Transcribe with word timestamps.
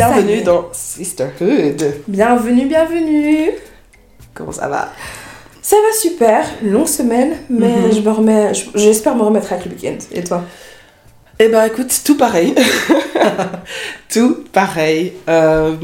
Bienvenue 0.00 0.42
dans 0.42 0.66
Sisterhood. 0.74 1.82
Bienvenue, 2.06 2.66
bienvenue. 2.66 3.48
Comment 4.34 4.52
ça 4.52 4.68
va? 4.68 4.90
Ça 5.62 5.76
va 5.76 5.98
super, 5.98 6.44
longue 6.62 6.86
semaine, 6.86 7.38
mais 7.48 7.70
Mhm. 7.70 7.92
je 7.94 8.00
me 8.02 8.10
remets, 8.10 8.52
je- 8.52 8.66
j'espère 8.74 9.16
me 9.16 9.22
remettre 9.22 9.50
avec 9.54 9.64
le 9.64 9.70
week-end. 9.72 9.96
Et 10.12 10.22
toi? 10.22 10.42
Eh 11.38 11.48
ben 11.48 11.64
écoute, 11.64 11.98
tout 12.04 12.18
pareil. 12.18 12.54
tout 14.12 14.44
pareil. 14.52 15.14
Euh, 15.30 15.74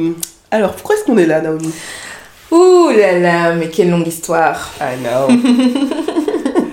alors, 0.50 0.72
pourquoi 0.72 0.96
est-ce 0.96 1.04
qu'on 1.04 1.16
est 1.16 1.24
là, 1.24 1.40
Naomi? 1.40 1.72
Ouh 2.50 2.90
là 2.90 3.18
là, 3.18 3.54
mais 3.54 3.70
quelle 3.70 3.88
longue 3.88 4.06
histoire. 4.06 4.72
I 4.78 4.98
know. 5.02 5.34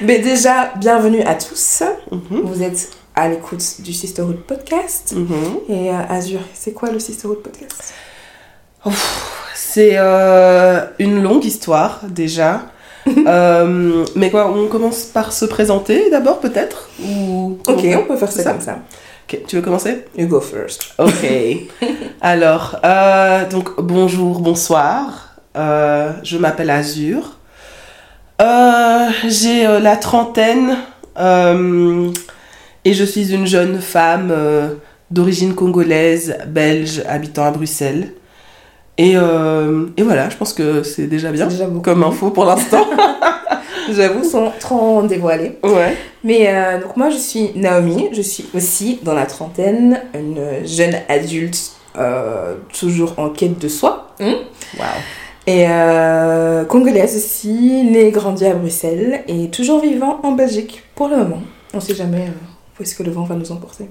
Mais 0.00 0.18
déjà, 0.18 0.72
bienvenue 0.80 1.22
à 1.22 1.36
tous. 1.36 1.84
Mhm, 2.10 2.40
Vous 2.42 2.62
êtes 2.64 2.90
à 3.14 3.28
l'écoute 3.28 3.80
du 3.80 3.92
Sisterhood 3.92 4.40
Podcast. 4.46 5.12
mhm. 5.16 5.60
Et 5.68 5.90
euh, 5.90 5.98
Azur, 6.08 6.40
c'est 6.54 6.72
quoi 6.72 6.90
le 6.90 6.98
Sisterhood 6.98 7.42
Podcast? 7.42 7.94
C'est 9.54 9.92
euh, 9.94 10.84
une 10.98 11.22
longue 11.22 11.44
histoire 11.44 12.00
déjà. 12.08 12.62
Euh, 13.26 14.04
mais 14.14 14.30
quoi, 14.30 14.52
on 14.52 14.68
commence 14.68 15.04
par 15.04 15.32
se 15.32 15.46
présenter 15.46 16.10
d'abord 16.10 16.38
peut-être? 16.38 16.90
Ou 17.02 17.58
Ok, 17.66 17.80
on 17.96 18.02
peut 18.04 18.16
faire 18.16 18.30
ça, 18.30 18.44
comme 18.44 18.60
ça. 18.60 18.78
Tu 19.26 19.56
veux 19.56 19.62
commencer? 19.62 20.04
You 20.16 20.28
go 20.28 20.38
first. 20.38 20.94
Ok. 20.98 21.26
Alors, 22.20 22.76
euh, 22.84 23.48
donc 23.48 23.80
bonjour, 23.80 24.40
bonsoir. 24.40 25.34
Je 25.54 26.36
m'appelle 26.36 26.68
Azur. 26.70 27.38
J'ai 28.38 29.66
la 29.80 29.96
trentaine 29.96 30.76
et 32.84 32.94
je 32.94 33.04
suis 33.04 33.32
une 33.34 33.46
jeune 33.46 33.80
femme 33.80 34.30
euh, 34.30 34.74
d'origine 35.10 35.54
congolaise, 35.54 36.36
belge, 36.48 37.02
habitant 37.08 37.44
à 37.44 37.50
Bruxelles. 37.50 38.12
Et, 38.98 39.12
euh, 39.16 39.86
et 39.96 40.02
voilà, 40.02 40.28
je 40.28 40.36
pense 40.36 40.52
que 40.52 40.82
c'est 40.82 41.06
déjà 41.06 41.30
bien 41.32 41.46
déjà 41.46 41.66
comme 41.82 42.02
info 42.04 42.30
pour 42.30 42.44
l'instant. 42.44 42.86
J'avoue, 43.92 44.22
sans 44.24 44.52
trop 44.60 45.02
dévoiler. 45.02 45.58
ouais. 45.64 45.96
Mais 46.22 46.46
euh, 46.48 46.80
donc 46.80 46.96
moi 46.96 47.08
je 47.10 47.16
suis 47.16 47.50
Naomi, 47.56 48.08
je 48.12 48.20
suis 48.22 48.46
aussi 48.54 48.98
dans 49.02 49.14
la 49.14 49.26
trentaine, 49.26 50.00
une 50.14 50.66
jeune 50.66 50.94
adulte 51.08 51.72
toujours 52.78 53.14
en 53.18 53.30
quête 53.30 53.58
de 53.58 53.68
soi. 53.68 54.14
hein. 54.20 54.34
Wow. 54.78 54.84
Et 55.46 55.64
euh, 55.68 56.64
congolaise 56.66 57.16
aussi, 57.16 57.82
née 57.84 58.08
et 58.08 58.10
grandie 58.10 58.46
à 58.46 58.54
Bruxelles 58.54 59.22
et 59.26 59.48
toujours 59.50 59.80
vivant 59.80 60.20
en 60.22 60.32
Belgique 60.32 60.82
pour 60.94 61.08
le 61.08 61.16
moment. 61.16 61.42
On 61.74 61.80
sait 61.80 61.94
jamais 61.94 62.26
euh, 62.28 62.49
où 62.80 62.82
est-ce 62.82 62.94
que 62.94 63.02
le 63.02 63.10
vent 63.12 63.24
va 63.24 63.34
nous 63.36 63.52
emporter. 63.52 63.88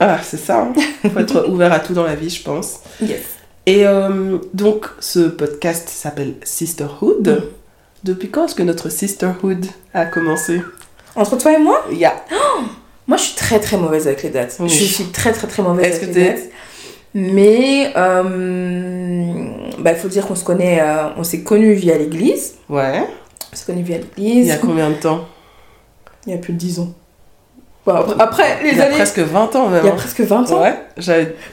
Ah, 0.00 0.18
c'est 0.22 0.36
ça. 0.38 0.68
Il 1.04 1.10
faut 1.10 1.18
être 1.18 1.48
ouvert 1.50 1.72
à 1.72 1.80
tout 1.80 1.92
dans 1.92 2.04
la 2.04 2.14
vie, 2.14 2.30
je 2.30 2.42
pense. 2.42 2.80
Yes. 3.02 3.20
Et 3.66 3.84
euh, 3.86 4.38
donc, 4.54 4.86
ce 5.00 5.18
podcast 5.28 5.88
s'appelle 5.88 6.34
Sisterhood. 6.44 7.28
Mm. 7.28 7.42
Depuis 8.04 8.30
quand 8.30 8.44
est-ce 8.46 8.54
que 8.54 8.62
notre 8.62 8.88
Sisterhood 8.90 9.66
a 9.92 10.06
commencé? 10.06 10.62
Entre 11.16 11.36
toi 11.36 11.52
et 11.52 11.58
moi, 11.58 11.84
Il 11.90 11.98
y 11.98 12.04
a. 12.04 12.14
moi 13.08 13.16
je 13.16 13.24
suis 13.24 13.34
très 13.34 13.58
très 13.58 13.76
mauvaise 13.76 14.06
avec 14.06 14.22
les 14.22 14.30
dates. 14.30 14.56
Oui. 14.60 14.68
Je 14.68 14.84
suis 14.84 15.04
très 15.06 15.32
très 15.32 15.48
très 15.48 15.62
mauvaise 15.64 15.96
avec 15.96 16.00
que 16.00 16.06
les 16.06 16.12
t'es- 16.12 16.28
dates. 16.34 16.44
Mais 17.14 17.92
euh, 17.96 19.48
bah, 19.80 19.92
il 19.92 19.96
faut 19.98 20.08
dire 20.08 20.26
qu'on 20.26 20.36
se 20.36 20.44
connaît, 20.44 20.80
euh, 20.80 21.08
on 21.16 21.24
s'est 21.24 21.42
connus 21.42 21.72
via 21.74 21.98
l'église. 21.98 22.54
Ouais. 22.68 23.02
On 23.52 23.56
s'est 23.56 23.66
connus 23.66 23.82
via 23.82 23.96
Il 24.16 24.24
l'église. 24.24 24.46
y 24.46 24.50
a 24.52 24.58
combien 24.58 24.90
de 24.90 24.94
temps? 24.94 25.26
Il 26.26 26.32
y 26.32 26.36
a 26.36 26.38
plus 26.38 26.52
de 26.52 26.58
10 26.58 26.78
ans. 26.80 26.92
Bon, 28.06 28.14
après, 28.18 28.62
les 28.62 28.70
Il 28.70 28.76
y 28.76 28.80
a 28.80 28.84
années. 28.84 28.94
presque 28.94 29.18
20 29.18 29.56
ans 29.56 29.68
même. 29.68 29.80
Il 29.82 29.86
y 29.86 29.90
a 29.90 29.92
hein. 29.92 29.96
presque 29.96 30.20
20 30.20 30.52
ans. 30.52 30.62
Ouais. 30.62 30.74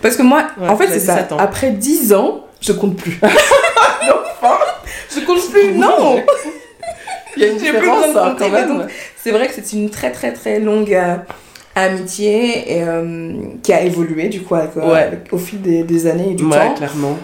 Parce 0.02 0.16
que 0.18 0.22
moi, 0.24 0.44
Ouais, 0.60 0.68
en 0.68 0.76
fait, 0.78 0.88
c'est 0.88 1.00
ça. 1.00 1.16
17 1.16 1.32
ans. 1.34 1.38
Après 1.40 1.72
10 1.72 2.14
ans, 2.14 2.42
je 2.62 2.74
compte 2.74 2.96
plus. 2.98 3.20
je 5.16 5.20
compte 5.26 5.50
plus, 5.52 5.74
non 5.74 6.18
Il 7.38 7.44
y 7.44 7.46
a 7.46 7.50
une 7.50 7.60
J'ai 7.60 7.72
plus 7.72 7.80
différence 7.82 8.16
hein, 8.16 8.36
quand 8.40 8.50
même. 8.50 8.88
C'est 9.22 9.32
vrai 9.32 9.48
que 9.48 9.54
c'est 9.54 9.74
une 9.76 9.90
très 9.90 10.12
très 10.12 10.32
très 10.32 10.60
longue 10.60 10.94
euh, 10.94 11.16
amitié 11.76 12.78
et, 12.78 12.84
euh, 12.84 13.34
qui 13.62 13.74
a 13.74 13.82
évolué 13.82 14.30
du 14.30 14.42
coup 14.42 14.56
avec, 14.56 14.78
euh, 14.78 14.82
Ouais. 14.94 15.02
avec- 15.04 15.28
au 15.34 15.38
fil 15.38 15.62
des, 15.62 15.84
des 15.84 16.08
années 16.08 16.32
et 16.32 16.36
du 16.36 16.46
ouais, 16.46 16.52
temps. 16.58 16.74
clairement. 16.76 17.18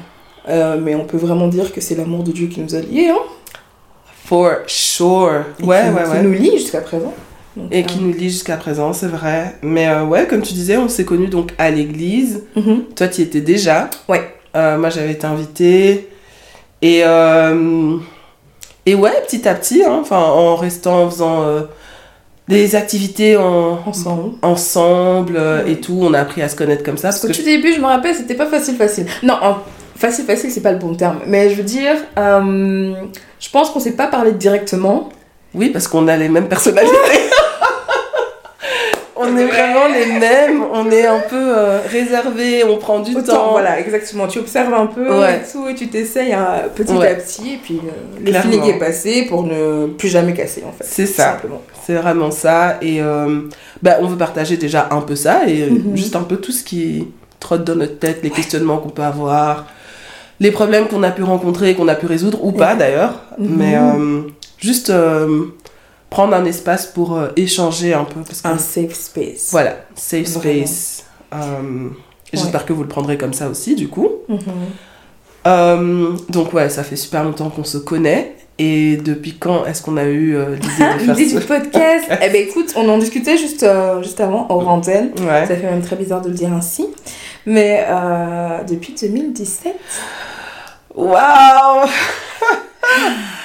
Mais 0.48 0.96
on 0.96 1.06
peut 1.06 1.18
vraiment 1.18 1.48
dire 1.48 1.72
que 1.72 1.80
c'est 1.80 1.96
l'amour 1.96 2.24
de 2.24 2.32
Dieu 2.32 2.48
qui 2.48 2.60
nous 2.60 2.76
a 2.76 2.80
liés. 2.80 3.10
Hein, 3.10 3.20
For 4.26 4.52
sure. 4.68 5.44
et 5.60 5.64
Ouais, 5.64 5.82
qui, 5.84 5.90
ouais, 5.90 6.04
qui 6.04 6.10
ouais. 6.10 6.22
nous 6.24 6.32
lie 6.34 6.58
jusqu'à 6.58 6.82
présent. 6.82 7.14
Donc, 7.58 7.68
Et 7.72 7.80
euh, 7.84 7.86
qui 7.86 8.00
nous 8.00 8.14
lie 8.14 8.30
jusqu'à 8.30 8.56
présent, 8.58 8.94
c'est 8.94 9.08
vrai. 9.08 9.56
Mais 9.62 9.88
euh, 9.90 10.04
ouais, 10.06 10.26
comme 10.28 10.42
tu 10.42 10.54
disais, 10.54 10.78
on 10.78 10.88
s'est 10.88 11.04
connus 11.06 11.28
donc 11.28 11.52
à 11.58 11.70
l'église. 11.70 12.44
mhm. 12.56 12.84
Toi, 12.96 13.08
tu 13.10 13.22
y 13.22 13.24
étais 13.26 13.42
déjà. 13.42 13.90
Ouais. 14.08 14.22
Euh, 14.56 14.78
moi, 14.78 14.90
j'avais 14.90 15.12
été 15.12 15.26
invitée. 15.28 16.08
Et, 16.82 17.02
euh, 17.04 17.98
et 18.86 18.96
ouais, 18.96 19.12
petit 19.28 19.48
à 19.48 19.54
petit, 19.56 19.84
hein, 19.84 20.02
en 20.10 20.56
restant, 20.56 21.04
en 21.04 21.10
faisant 21.10 21.46
des 22.48 22.76
activités 22.76 23.38
en, 23.38 23.80
Ensemble. 23.86 24.32
ensemble 24.42 25.38
Ouais. 25.38 25.72
et 25.72 25.76
tout, 25.80 25.98
on 26.02 26.14
a 26.14 26.20
appris 26.20 26.42
à 26.42 26.50
se 26.50 26.56
connaître 26.56 26.84
comme 26.84 26.98
ça. 26.98 27.10
Parce 27.10 27.22
Parce 27.22 27.22
qu'au 27.22 27.44
que 27.44 27.48
tout 27.50 27.56
début, 27.56 27.74
je 27.74 27.80
me 27.80 27.86
rappelle, 27.86 28.16
c'était 28.16 28.34
pas 28.36 28.48
facile, 28.48 28.76
facile. 28.76 29.06
Non, 29.24 29.36
en- 29.42 29.58
facile, 29.96 30.26
facile, 30.26 30.52
c'est 30.52 30.62
pas 30.62 30.72
le 30.72 30.80
bon 30.80 30.96
terme. 30.96 31.20
Mais 31.28 31.50
je 31.50 31.56
veux 31.56 31.64
dire, 31.64 31.96
je 32.18 33.50
pense 33.52 33.70
qu'on 33.70 33.80
s'est 33.80 33.96
pas 33.96 34.08
parlé 34.08 34.32
directement. 34.32 35.10
Oui, 35.54 35.70
parce 35.70 35.88
qu'on 35.88 36.08
a 36.08 36.16
les 36.18 36.30
mêmes 36.30 36.48
personnalités. 36.48 36.96
on 39.34 39.38
est 39.38 39.46
vraiment 39.46 39.88
les 39.94 40.20
mêmes. 40.20 40.64
On 40.74 40.90
est 40.92 41.06
un 41.06 41.20
peu 41.20 41.36
euh, 41.58 41.80
réservés, 41.90 42.64
on 42.64 42.78
prend 42.78 43.00
du 43.00 43.16
Autant, 43.16 43.34
temps. 43.34 43.52
voilà, 43.52 43.80
exactement. 43.80 44.28
Tu 44.28 44.40
observes 44.40 44.74
un 44.74 44.88
peu 44.88 45.20
Ouais. 45.20 45.38
et 45.46 45.52
tout, 45.52 45.68
et 45.70 45.76
tu 45.76 45.88
t'essayes 45.88 46.34
hein, 46.34 46.64
petit 46.76 46.94
Ouais. 46.94 47.08
à 47.10 47.16
petit, 47.16 47.54
et 47.54 47.60
puis 47.64 47.80
euh, 47.84 48.20
le 48.26 48.34
feeling 48.34 48.64
est 48.66 48.80
passé 48.80 49.26
pour 49.28 49.44
ne 49.44 49.88
plus 49.88 50.10
jamais 50.10 50.34
casser, 50.34 50.64
en 50.68 50.72
fait. 50.72 50.86
C'est 50.88 51.06
ça. 51.06 51.38
C'est 51.86 51.96
vraiment 51.96 52.32
ça. 52.32 52.78
Et 52.82 53.02
euh, 53.02 53.42
bah, 53.82 53.98
on 54.02 54.08
veut 54.08 54.18
partager 54.18 54.58
déjà 54.58 54.88
un 54.92 55.02
peu 55.02 55.16
ça 55.16 55.42
et 55.48 55.64
euh, 55.64 55.70
Mhm. 55.70 55.96
juste 55.98 56.16
un 56.16 56.24
peu 56.24 56.38
tout 56.38 56.52
ce 56.52 56.64
qui 56.64 57.08
trotte 57.40 57.64
dans 57.64 57.76
notre 57.76 57.98
tête, 57.98 58.20
les 58.24 58.30
questionnements 58.30 58.78
qu'on 58.78 58.90
peut 58.90 59.02
avoir, 59.02 59.66
les 60.40 60.52
problèmes 60.52 60.88
qu'on 60.88 61.04
a 61.04 61.12
pu 61.12 61.24
rencontrer, 61.24 61.74
qu'on 61.76 61.88
a 61.88 61.96
pu 61.96 62.06
résoudre 62.06 62.44
ou 62.44 62.52
pas 62.52 62.76
d'ailleurs. 62.76 63.22
Mhm. 63.40 63.56
Mais 63.58 63.76
euh, 63.76 64.22
juste 64.60 64.90
euh, 64.92 65.46
prendre 66.12 66.36
un 66.36 66.46
espace 66.46 66.86
pour 66.86 67.18
euh, 67.18 67.30
échanger 67.36 67.96
un 67.96 68.04
peu. 68.04 68.20
Parce 68.22 68.42
que, 68.42 68.48
Un 68.48 68.60
safe 68.60 68.94
space. 68.94 69.48
Voilà, 69.50 69.78
safe 69.96 70.28
space. 70.28 71.06
Euh, 71.34 71.90
J'espère 72.32 72.66
que 72.66 72.74
vous 72.74 72.84
le 72.84 72.88
prendrez 72.88 73.18
comme 73.18 73.34
ça 73.34 73.50
aussi, 73.50 73.74
du 73.74 73.88
coup. 73.88 74.10
Mhm. 74.30 74.40
Euh, 75.48 76.12
donc 76.30 76.54
ouais, 76.54 76.70
ça 76.70 76.84
fait 76.84 76.96
super 76.96 77.24
longtemps 77.24 77.50
qu'on 77.50 77.64
se 77.64 77.80
connaît. 77.80 78.36
Et 78.60 78.98
depuis 78.98 79.38
quand 79.40 79.66
est-ce 79.66 79.82
qu'on 79.82 79.98
a 79.98 80.04
eu 80.04 80.38
l'idée 80.38 80.58
de 80.60 80.66
faire 81.16 81.18
ce... 81.18 81.40
du 81.40 81.46
podcast, 81.46 82.06
eh 82.22 82.30
ben 82.30 82.48
écoute, 82.48 82.74
on 82.76 82.88
en 82.90 83.00
discutait 83.00 83.38
juste, 83.38 83.66
juste 84.04 84.20
avant, 84.20 84.46
hors 84.50 84.68
antenne. 84.68 85.12
Ouais. 85.22 85.48
Ça 85.48 85.56
fait 85.56 85.64
même 85.64 85.82
très 85.82 85.96
bizarre 85.96 86.22
de 86.22 86.30
le 86.30 86.36
dire 86.36 86.54
ainsi. 86.54 86.86
Mais 87.46 87.88
depuis 88.70 88.94
2017, 89.02 89.74
Waouh 90.94 91.88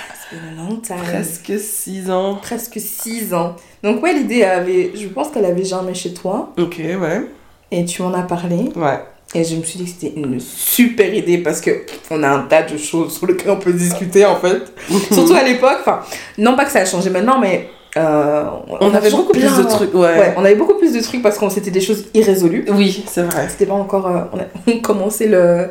time. 0.82 0.96
Presque 1.02 1.52
6 1.58 2.10
ans. 2.10 2.38
Presque 2.40 2.78
6 2.80 3.34
ans. 3.34 3.56
Donc 3.82 4.02
ouais, 4.02 4.12
l'idée 4.14 4.44
avait, 4.44 4.92
je 4.94 5.06
pense 5.08 5.28
qu'elle 5.30 5.44
avait 5.44 5.64
germé 5.64 5.94
chez 5.94 6.12
toi. 6.14 6.52
Ok, 6.58 6.76
ouais. 6.78 7.22
Et 7.70 7.84
tu 7.84 8.02
m'en 8.02 8.12
as 8.14 8.22
parlé. 8.22 8.70
Ouais. 8.76 9.00
Et 9.34 9.42
je 9.44 9.56
me 9.56 9.62
suis 9.64 9.78
dit 9.78 9.84
que 9.84 9.90
c'était 9.90 10.18
une 10.20 10.38
super 10.40 11.12
idée 11.12 11.38
parce 11.38 11.60
que 11.60 11.70
on 12.10 12.22
a 12.22 12.28
un 12.28 12.42
tas 12.42 12.62
de 12.62 12.76
choses 12.76 13.16
sur 13.16 13.26
lesquelles 13.26 13.50
on 13.50 13.56
peut 13.58 13.72
discuter 13.72 14.24
en 14.24 14.36
fait. 14.36 14.62
Surtout 15.12 15.34
à 15.34 15.42
l'époque. 15.42 15.78
Enfin, 15.80 16.00
non 16.38 16.54
pas 16.56 16.64
que 16.64 16.70
ça 16.70 16.80
a 16.80 16.84
changé 16.84 17.10
maintenant, 17.10 17.38
mais 17.40 17.68
euh, 17.96 18.44
On 18.80 18.94
avait 18.94 19.10
beaucoup 19.10 19.32
plus 19.32 19.40
plein- 19.40 19.58
de 19.62 19.68
trucs, 19.68 19.94
ouais. 19.94 20.00
Ouais, 20.18 20.34
on 20.36 20.44
avait 20.44 20.54
beaucoup 20.54 20.74
plus 20.74 20.92
de 20.92 21.00
trucs 21.00 21.22
parce 21.22 21.38
qu'on 21.38 21.50
c'était 21.50 21.70
des 21.72 21.80
choses 21.80 22.06
irrésolues. 22.14 22.66
Oui, 22.70 23.04
c'est 23.08 23.22
vrai. 23.22 23.48
C'était 23.48 23.66
pas 23.66 23.74
encore. 23.74 24.06
euh, 24.06 24.20
on 24.32 24.38
a 24.38 24.44
on 24.74 24.78
commençait 24.80 25.26
le, 25.26 25.70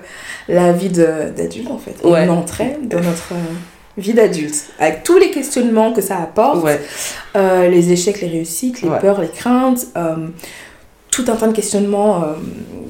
la 0.49 0.73
vie 0.73 0.89
d'adulte 0.89 1.71
en 1.71 1.77
fait. 1.77 1.95
Ouais. 2.03 2.27
On 2.27 2.33
entrait 2.33 2.77
dans 2.83 2.99
notre 2.99 3.31
euh, 3.33 3.37
vie 3.97 4.13
d'adulte. 4.13 4.55
Avec 4.79 5.03
tous 5.03 5.17
les 5.17 5.31
questionnements 5.31 5.93
que 5.93 6.01
ça 6.01 6.17
apporte, 6.17 6.63
Ouais. 6.63 6.79
euh, 7.35 7.69
les 7.69 7.91
échecs, 7.91 8.21
les 8.21 8.27
réussites, 8.27 8.81
les 8.81 8.89
Ouais. 8.89 8.99
peurs, 8.99 9.21
les 9.21 9.29
craintes, 9.29 9.87
euh, 9.97 10.15
tout 11.11 11.23
un 11.29 11.35
tas 11.35 11.47
de 11.47 11.53
questionnements, 11.53 12.23
euh, 12.23 12.25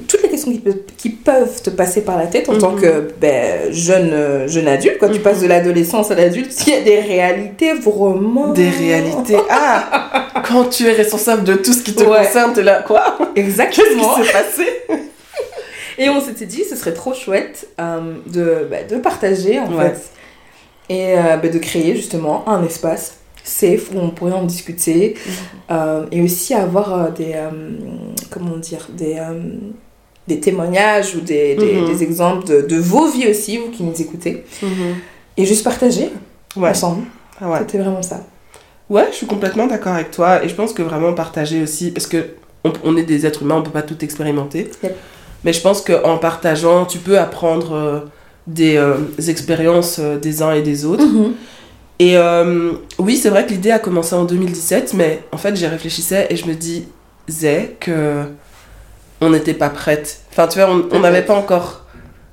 toutes 0.08 0.22
les 0.24 0.28
questions 0.28 0.50
qui, 0.50 0.58
pe- 0.58 0.84
qui 0.96 1.10
peuvent 1.10 1.62
te 1.62 1.70
passer 1.70 2.00
par 2.02 2.16
la 2.18 2.26
tête 2.26 2.48
en 2.48 2.58
tant 2.58 2.72
Mhm. 2.72 2.80
que 2.80 3.08
ben, 3.20 3.72
jeune, 3.72 4.48
jeune 4.48 4.66
adulte. 4.66 4.96
Quand 4.98 5.08
tu 5.08 5.18
Mhm. 5.18 5.22
passes 5.22 5.40
de 5.42 5.46
l'adolescence 5.46 6.10
à 6.10 6.16
l'adulte, 6.16 6.52
il 6.66 6.72
y 6.72 6.76
a 6.76 6.80
des 6.80 6.98
réalités 7.00 7.72
vraiment. 7.74 8.48
Des 8.52 8.68
réalités. 8.70 9.36
Ah 9.48 10.12
Quand 10.48 10.64
tu 10.66 10.86
es 10.86 10.92
responsable 10.92 11.44
de 11.44 11.54
tout 11.54 11.72
ce 11.72 11.82
qui 11.82 11.92
te 11.94 12.02
Ouais. 12.04 12.18
concerne, 12.24 12.52
t'es 12.52 12.62
là. 12.62 12.82
Quoi? 12.86 13.16
Qu'est-ce 13.34 13.46
Exactement. 13.46 14.14
qui 14.14 14.24
s'est 14.26 14.32
passé? 14.32 14.66
Et 15.98 16.08
on 16.10 16.20
s'était 16.20 16.46
dit, 16.46 16.62
ce 16.68 16.76
serait 16.76 16.92
trop 16.94 17.14
chouette 17.14 17.68
de, 17.78 18.66
bah, 18.70 18.82
de 18.88 18.96
partager 18.96 19.58
en 19.60 19.66
fait. 19.78 20.10
Et 20.88 21.18
euh, 21.18 21.36
bah, 21.36 21.48
de 21.48 21.58
créer 21.58 21.96
justement 21.96 22.48
un 22.48 22.64
espace 22.64 23.16
safe 23.42 23.90
où 23.94 23.98
on 23.98 24.10
pourrait 24.10 24.32
en 24.32 24.44
discuter. 24.44 25.14
Mhm. 25.26 25.32
euh, 25.70 26.06
et 26.12 26.22
aussi 26.22 26.54
avoir 26.54 26.92
euh, 26.94 27.10
des. 27.10 27.34
comment 28.30 28.56
dire 28.56 28.86
Des. 28.92 29.20
des 30.28 30.40
témoignages 30.40 31.14
ou 31.14 31.20
des, 31.20 31.54
des, 31.54 31.74
Mhm. 31.80 31.86
des 31.86 32.02
exemples 32.02 32.46
de, 32.48 32.60
de 32.62 32.76
vos 32.76 33.08
vies 33.10 33.28
aussi, 33.28 33.58
vous 33.58 33.70
qui 33.70 33.82
nous 33.84 34.00
écoutez. 34.00 34.44
Mhm. 34.62 34.94
Et 35.36 35.44
juste 35.46 35.62
partager 35.64 36.10
Ouais. 36.56 36.70
ensemble. 36.70 37.04
Ah 37.40 37.48
ouais. 37.50 37.58
C'était 37.60 37.78
vraiment 37.78 38.02
ça. 38.02 38.24
Ouais, 38.88 39.06
je 39.10 39.16
suis 39.16 39.26
complètement 39.26 39.66
d'accord 39.66 39.92
avec 39.94 40.10
toi. 40.10 40.42
Et 40.44 40.48
je 40.48 40.54
pense 40.54 40.72
que 40.72 40.82
vraiment 40.82 41.12
partager 41.12 41.62
aussi, 41.62 41.90
parce 41.90 42.06
que 42.06 42.28
on, 42.64 42.72
on 42.84 42.96
est 42.96 43.02
des 43.02 43.26
êtres 43.26 43.42
humains, 43.42 43.56
on 43.56 43.62
peut 43.62 43.70
pas 43.70 43.82
tout 43.82 44.02
expérimenter. 44.04 44.70
Yep. 44.82 44.96
Mais 45.44 45.52
je 45.52 45.60
pense 45.60 45.80
qu'en 45.82 46.18
partageant, 46.18 46.86
tu 46.86 46.98
peux 46.98 47.18
apprendre 47.18 48.08
euh, 48.48 48.94
des 49.16 49.30
expériences 49.30 49.98
euh, 50.00 50.18
des 50.18 50.42
uns 50.42 50.52
et 50.52 50.62
des 50.62 50.84
autres. 50.84 51.04
Et 51.98 52.16
euh, 52.16 52.72
oui, 52.98 53.16
c'est 53.16 53.30
vrai 53.30 53.46
que 53.46 53.50
l'idée 53.50 53.70
a 53.70 53.78
commencé 53.78 54.14
en 54.14 54.24
2017, 54.24 54.94
mais 54.94 55.20
en 55.32 55.36
fait, 55.38 55.56
j'y 55.56 55.66
réfléchissais 55.66 56.26
et 56.30 56.36
je 56.36 56.46
me 56.46 56.54
disais 56.54 57.76
que 57.80 58.22
on 59.20 59.30
n'était 59.30 59.54
pas 59.54 59.70
prête. 59.70 60.20
Enfin, 60.30 60.46
tu 60.46 60.58
vois, 60.58 60.68
on 60.92 61.00
n'avait 61.00 61.22
pas 61.22 61.34
encore. 61.34 61.84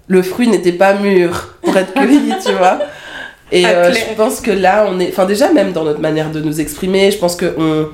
Le 0.08 0.22
fruit 0.22 0.50
n'était 0.50 0.74
pas 0.74 0.96
mûr 0.96 1.56
pour 1.64 1.76
être 1.78 1.94
cueilli, 1.94 2.34
tu 2.46 2.52
vois. 2.58 2.80
Et 3.54 3.66
euh, 3.66 3.94
je 3.94 4.16
pense 4.18 4.42
que 4.42 4.52
là, 4.52 4.86
on 4.90 5.00
est. 5.00 5.08
Enfin, 5.10 5.26
déjà, 5.26 5.52
même 5.54 5.72
dans 5.72 5.86
notre 5.86 6.02
manière 6.02 6.30
de 6.32 6.42
nous 6.42 6.60
exprimer, 6.60 7.10
je 7.12 7.18
pense 7.18 7.38
qu'on 7.38 7.88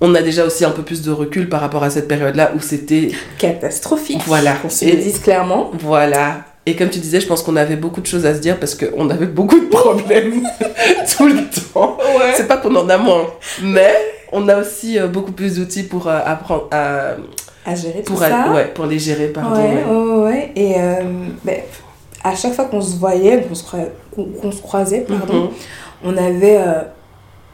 on 0.00 0.14
a 0.14 0.22
déjà 0.22 0.44
aussi 0.44 0.64
un 0.64 0.70
peu 0.70 0.82
plus 0.82 1.02
de 1.02 1.10
recul 1.10 1.48
par 1.48 1.60
rapport 1.60 1.82
à 1.82 1.90
cette 1.90 2.06
période-là 2.06 2.52
où 2.54 2.60
c'était. 2.60 3.10
Catastrophique. 3.38 4.20
Voilà. 4.26 4.54
On 4.64 4.68
se 4.70 4.84
Et- 4.84 4.92
le 4.92 4.98
dise 5.02 5.18
clairement. 5.18 5.72
Voilà. 5.80 6.44
Et 6.68 6.76
comme 6.76 6.90
tu 6.90 6.98
disais, 6.98 7.18
je 7.20 7.26
pense 7.26 7.42
qu'on 7.42 7.56
avait 7.56 7.76
beaucoup 7.76 8.02
de 8.02 8.06
choses 8.06 8.26
à 8.26 8.34
se 8.34 8.40
dire 8.40 8.58
parce 8.60 8.74
qu'on 8.74 9.08
avait 9.08 9.26
beaucoup 9.26 9.58
de 9.58 9.66
problèmes 9.70 10.42
tout 11.16 11.26
le 11.26 11.44
temps. 11.72 11.96
Ouais. 11.98 12.32
C'est 12.36 12.46
pas 12.46 12.58
qu'on 12.58 12.74
en 12.76 12.88
a 12.90 12.98
moins, 12.98 13.26
mais 13.62 13.94
on 14.32 14.46
a 14.48 14.56
aussi 14.60 14.98
euh, 14.98 15.06
beaucoup 15.06 15.32
plus 15.32 15.56
d'outils 15.56 15.84
pour 15.84 16.08
euh, 16.08 16.18
apprendre 16.26 16.68
à 16.70 17.12
À 17.64 17.74
gérer 17.74 18.02
tout 18.02 18.12
pour, 18.12 18.22
ça. 18.22 18.42
aller- 18.42 18.54
ouais, 18.54 18.66
pour 18.74 18.84
les 18.84 18.98
gérer, 18.98 19.28
pardon. 19.28 19.56
ouais, 19.58 20.24
ouais. 20.30 20.52
Et 20.56 20.74
euh, 20.76 21.00
ben, 21.42 21.56
à 22.22 22.34
chaque 22.34 22.52
fois 22.52 22.66
qu'on 22.66 22.82
se 22.82 22.96
voyait, 22.96 23.42
qu'on 23.48 23.54
se, 24.52 24.60
croisait, 24.60 25.00
pardon, 25.08 25.44
Mhm. 25.44 25.50
on 26.04 26.16
avait 26.18 26.58
euh, 26.58 26.82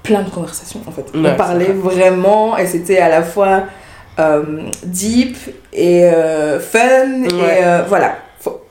plein 0.02 0.22
de 0.22 0.30
conversations 0.30 0.80
en 0.88 0.90
fait. 0.90 1.06
On 1.14 1.22
parlait 1.36 1.72
vraiment 1.72 2.58
et 2.58 2.66
c'était 2.66 2.98
à 2.98 3.08
la 3.08 3.22
fois 3.22 3.62
euh, 4.18 4.42
deep 4.84 5.36
et 5.72 6.10
fun 6.60 7.22
et 7.24 7.62
voilà. 7.86 8.16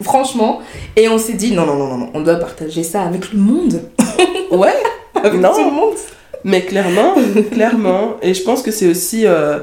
Franchement, 0.02 0.60
et 0.96 1.08
on 1.10 1.18
s'est 1.18 1.34
dit 1.34 1.52
non, 1.54 1.66
non, 1.66 1.76
non, 1.76 1.88
non, 1.88 1.98
non, 1.98 2.10
on 2.14 2.22
doit 2.22 2.36
partager 2.36 2.84
ça 2.84 3.04
avec 3.04 3.32
le 3.32 3.40
monde. 3.40 3.82
Ouais, 4.52 4.74
Avec 5.16 5.40
Non. 5.42 5.52
tout 5.54 5.64
le 5.66 5.72
monde. 5.72 5.94
mais 6.44 6.62
clairement, 6.62 7.16
clairement. 7.52 8.18
Et 8.22 8.34
je 8.36 8.44
pense 8.44 8.62
que 8.62 8.70
c'est 8.70 8.88
aussi. 8.88 9.26
euh, 9.26 9.60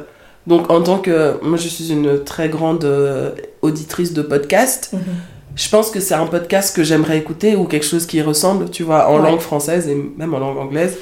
donc, 0.49 0.69
en 0.71 0.81
tant 0.83 0.99
que. 0.99 1.35
Moi, 1.43 1.57
je 1.59 1.69
suis 1.69 1.93
une 1.93 2.25
très 2.25 2.49
grande 2.49 2.85
euh, 2.85 3.31
auditrice 3.62 4.12
de 4.12 4.23
podcasts. 4.23 4.91
Je 5.55 5.69
pense 5.69 5.91
que 5.91 6.01
c'est 6.01 6.15
un 6.15 6.27
podcast 6.27 6.75
que 6.75 6.83
j'aimerais 6.83 7.19
écouter 7.19 7.55
ou 7.55 7.65
quelque 7.67 7.87
chose 7.87 8.05
qui 8.06 8.21
ressemble, 8.23 8.71
tu 8.71 8.83
vois, 8.83 9.09
en 9.11 9.21
Ouais. 9.21 9.31
langue 9.31 9.41
française 9.41 9.87
et 9.89 9.95
même 10.17 10.35
en 10.35 10.39
langue 10.41 10.59
anglaise. 10.59 10.97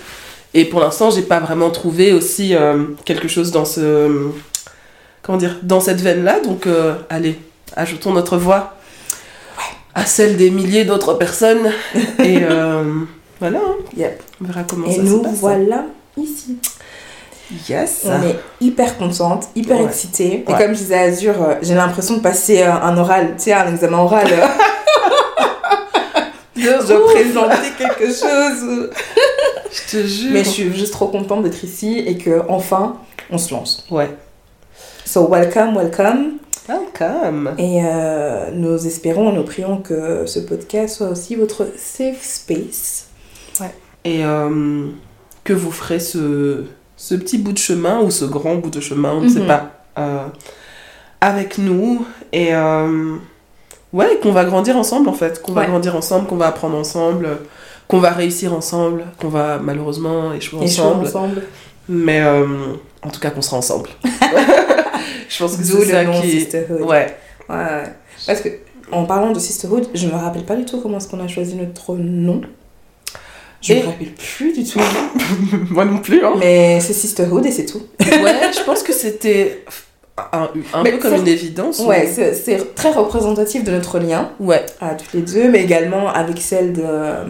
Et 0.53 0.65
pour 0.67 0.81
l'instant, 0.81 1.11
j'ai 1.11 1.23
pas 1.23 1.41
vraiment 1.41 1.71
trouvé 1.71 2.13
aussi 2.13 2.55
euh, 2.55 2.85
quelque 3.07 3.29
chose 3.29 3.53
dans 3.53 3.65
ce. 3.65 4.27
Comment 5.23 5.39
dire 5.39 5.57
Dans 5.63 5.81
cette 5.81 6.01
veine-là. 6.03 6.41
Donc, 6.41 6.67
allez, 7.09 7.39
ajoutons 7.77 8.13
notre 8.13 8.37
voix 8.37 8.75
à 9.99 10.07
celle 10.07 10.37
des 10.37 10.51
milliers 10.51 10.85
d'autres 10.85 11.15
personnes. 11.15 11.71
et 12.23 12.39
euh, 12.43 12.85
voilà, 13.41 13.59
hein. 13.59 13.77
Yep. 13.97 14.23
on 14.41 14.45
verra 14.47 14.63
comment 14.63 14.87
Et 14.89 14.95
ça 14.97 15.03
nous 15.03 15.19
se 15.19 15.23
passe. 15.25 15.35
voilà 15.37 15.85
ici. 16.17 16.59
Yes 17.69 18.03
On 18.07 18.23
est 18.29 18.37
hyper 18.61 18.99
contente, 18.99 19.49
hyper 19.57 19.79
Ouais. 19.79 19.87
excitée. 19.87 20.45
Et 20.47 20.53
comme 20.53 20.69
je 20.75 20.79
disais 20.79 20.95
à 20.99 21.01
Azur, 21.03 21.35
euh, 21.43 21.55
j'ai 21.63 21.75
l'impression 21.75 22.17
de 22.17 22.21
passer 22.21 22.63
euh, 22.63 22.71
un 22.73 22.97
oral, 22.99 23.35
tu 23.39 23.45
sais, 23.45 23.53
un 23.55 23.69
examen 23.73 23.99
oral. 23.99 24.27
euh, 24.31 24.47
je 26.57 26.95
présenter 27.13 27.69
quelque 27.79 28.07
chose. 28.07 28.91
Je 29.71 29.91
te 29.99 30.07
jure. 30.07 30.31
Mais 30.33 30.45
je 30.45 30.49
suis 30.49 30.73
juste 30.75 30.93
trop 30.95 31.09
contente 31.09 31.43
d'être 31.43 31.63
ici 31.63 31.99
et 31.99 32.17
que 32.17 32.41
enfin 32.49 32.97
on 33.31 33.37
se 33.37 33.53
lance. 33.53 33.87
Ouais. 33.91 34.09
So 35.05 35.29
welcome, 35.29 35.77
welcome. 35.77 36.39
Welcome. 36.69 37.55
Et 37.59 37.81
euh, 37.83 38.51
nous 38.53 38.87
espérons, 38.87 39.33
nous 39.33 39.45
prions 39.45 39.79
que 39.79 40.27
ce 40.27 40.39
podcast 40.39 40.97
soit 40.97 41.09
aussi 41.09 41.35
votre 41.35 41.67
safe 41.77 42.23
space. 42.23 43.07
Et 44.05 44.25
euh, 44.25 44.87
que 45.45 45.53
vous 45.55 45.71
ferez 45.73 45.99
ce, 45.99 46.65
ce 46.97 47.15
petit 47.15 47.39
bout 47.39 47.53
de 47.53 47.59
chemin 47.59 48.01
ou 48.01 48.11
ce 48.11 48.25
grand 48.27 48.57
bout 48.57 48.71
de 48.71 48.81
chemin, 48.81 49.13
on 49.13 49.21
ne 49.23 49.29
sait 49.29 49.41
Mhm. 49.41 49.47
pas, 49.47 49.71
euh, 49.99 50.27
avec 51.21 51.59
nous. 51.59 52.05
Et 52.33 52.51
ouais, 53.93 54.19
qu'on 54.23 54.33
va 54.33 54.45
grandir 54.45 54.77
ensemble 54.77 55.09
en 55.09 55.15
fait. 55.15 55.41
Qu'on 55.43 55.53
va 55.53 55.63
Ouais. 55.63 55.67
grandir 55.69 55.97
ensemble, 55.97 56.27
qu'on 56.27 56.37
va 56.37 56.49
apprendre 56.49 56.77
ensemble, 56.77 57.29
qu'on 57.89 57.99
va 57.99 58.11
réussir 58.11 58.53
ensemble, 58.53 59.05
qu'on 59.21 59.29
va 59.29 59.59
malheureusement 59.59 60.33
échouer 60.35 60.61
ensemble. 60.65 61.07
ensemble. 61.07 61.43
Mais 61.89 62.23
en 63.03 63.09
tout 63.11 63.21
cas, 63.21 63.31
qu'on 63.31 63.43
sera 63.43 63.57
ensemble. 63.57 63.89
Je 65.29 65.39
pense 65.39 65.57
que 65.57 65.63
c'est 65.65 65.85
ça 65.87 66.05
nom 66.05 66.21
qui. 66.21 66.31
Sisterhood. 66.31 66.83
Ouais. 66.83 67.07
Ouais. 67.49 67.85
Parce 68.27 68.41
que, 68.41 68.49
en 68.93 69.05
parlant 69.05 69.33
de 69.33 69.39
Sisterhood, 69.39 69.89
je 69.95 70.07
me 70.07 70.13
rappelle 70.15 70.45
pas 70.45 70.57
du 70.57 70.65
tout 70.65 70.81
comment 70.81 70.97
est-ce 70.99 71.09
qu'on 71.09 71.21
a 71.21 71.29
choisi 71.29 71.55
notre 71.57 71.95
nom. 71.97 72.41
Je 73.61 73.73
Et- 73.73 73.83
me 73.83 73.87
rappelle 73.87 74.13
plus 74.15 74.53
du 74.53 74.65
tout. 74.65 74.81
Moi 75.71 75.85
non 75.85 75.99
plus. 75.99 76.25
Hein. 76.25 76.35
Mais 76.39 76.79
c'est 76.81 76.93
Sisterhood 76.93 77.45
et 77.47 77.51
c'est 77.51 77.67
tout. 77.67 77.83
Ouais, 78.01 78.53
je 78.57 78.63
pense 78.65 78.83
que 78.83 78.93
c'était 78.93 79.65
un, 80.33 80.49
un 80.75 80.83
peu 80.85 80.99
comme 80.99 81.15
une 81.15 81.29
évidence. 81.29 81.81
Ouais, 81.81 82.11
c'est 82.13 82.35
c'est 82.35 82.75
très 82.75 82.91
représentatif 82.91 83.65
de 83.65 83.71
notre 83.73 83.99
lien 83.99 84.31
Ouais. 84.41 84.65
à 84.81 84.95
toutes 84.95 85.13
les 85.13 85.23
deux, 85.23 85.49
mais 85.51 85.63
également 85.63 86.09
avec 86.09 86.41
celle 86.41 86.73
de, 86.73 86.83
euh, 86.85 87.25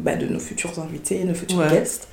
bah, 0.00 0.14
de 0.16 0.26
nos 0.26 0.38
futurs 0.40 0.72
invités, 0.78 1.22
nos 1.24 1.34
futurs 1.34 1.58
Ouais. 1.58 1.68
guests. 1.70 2.08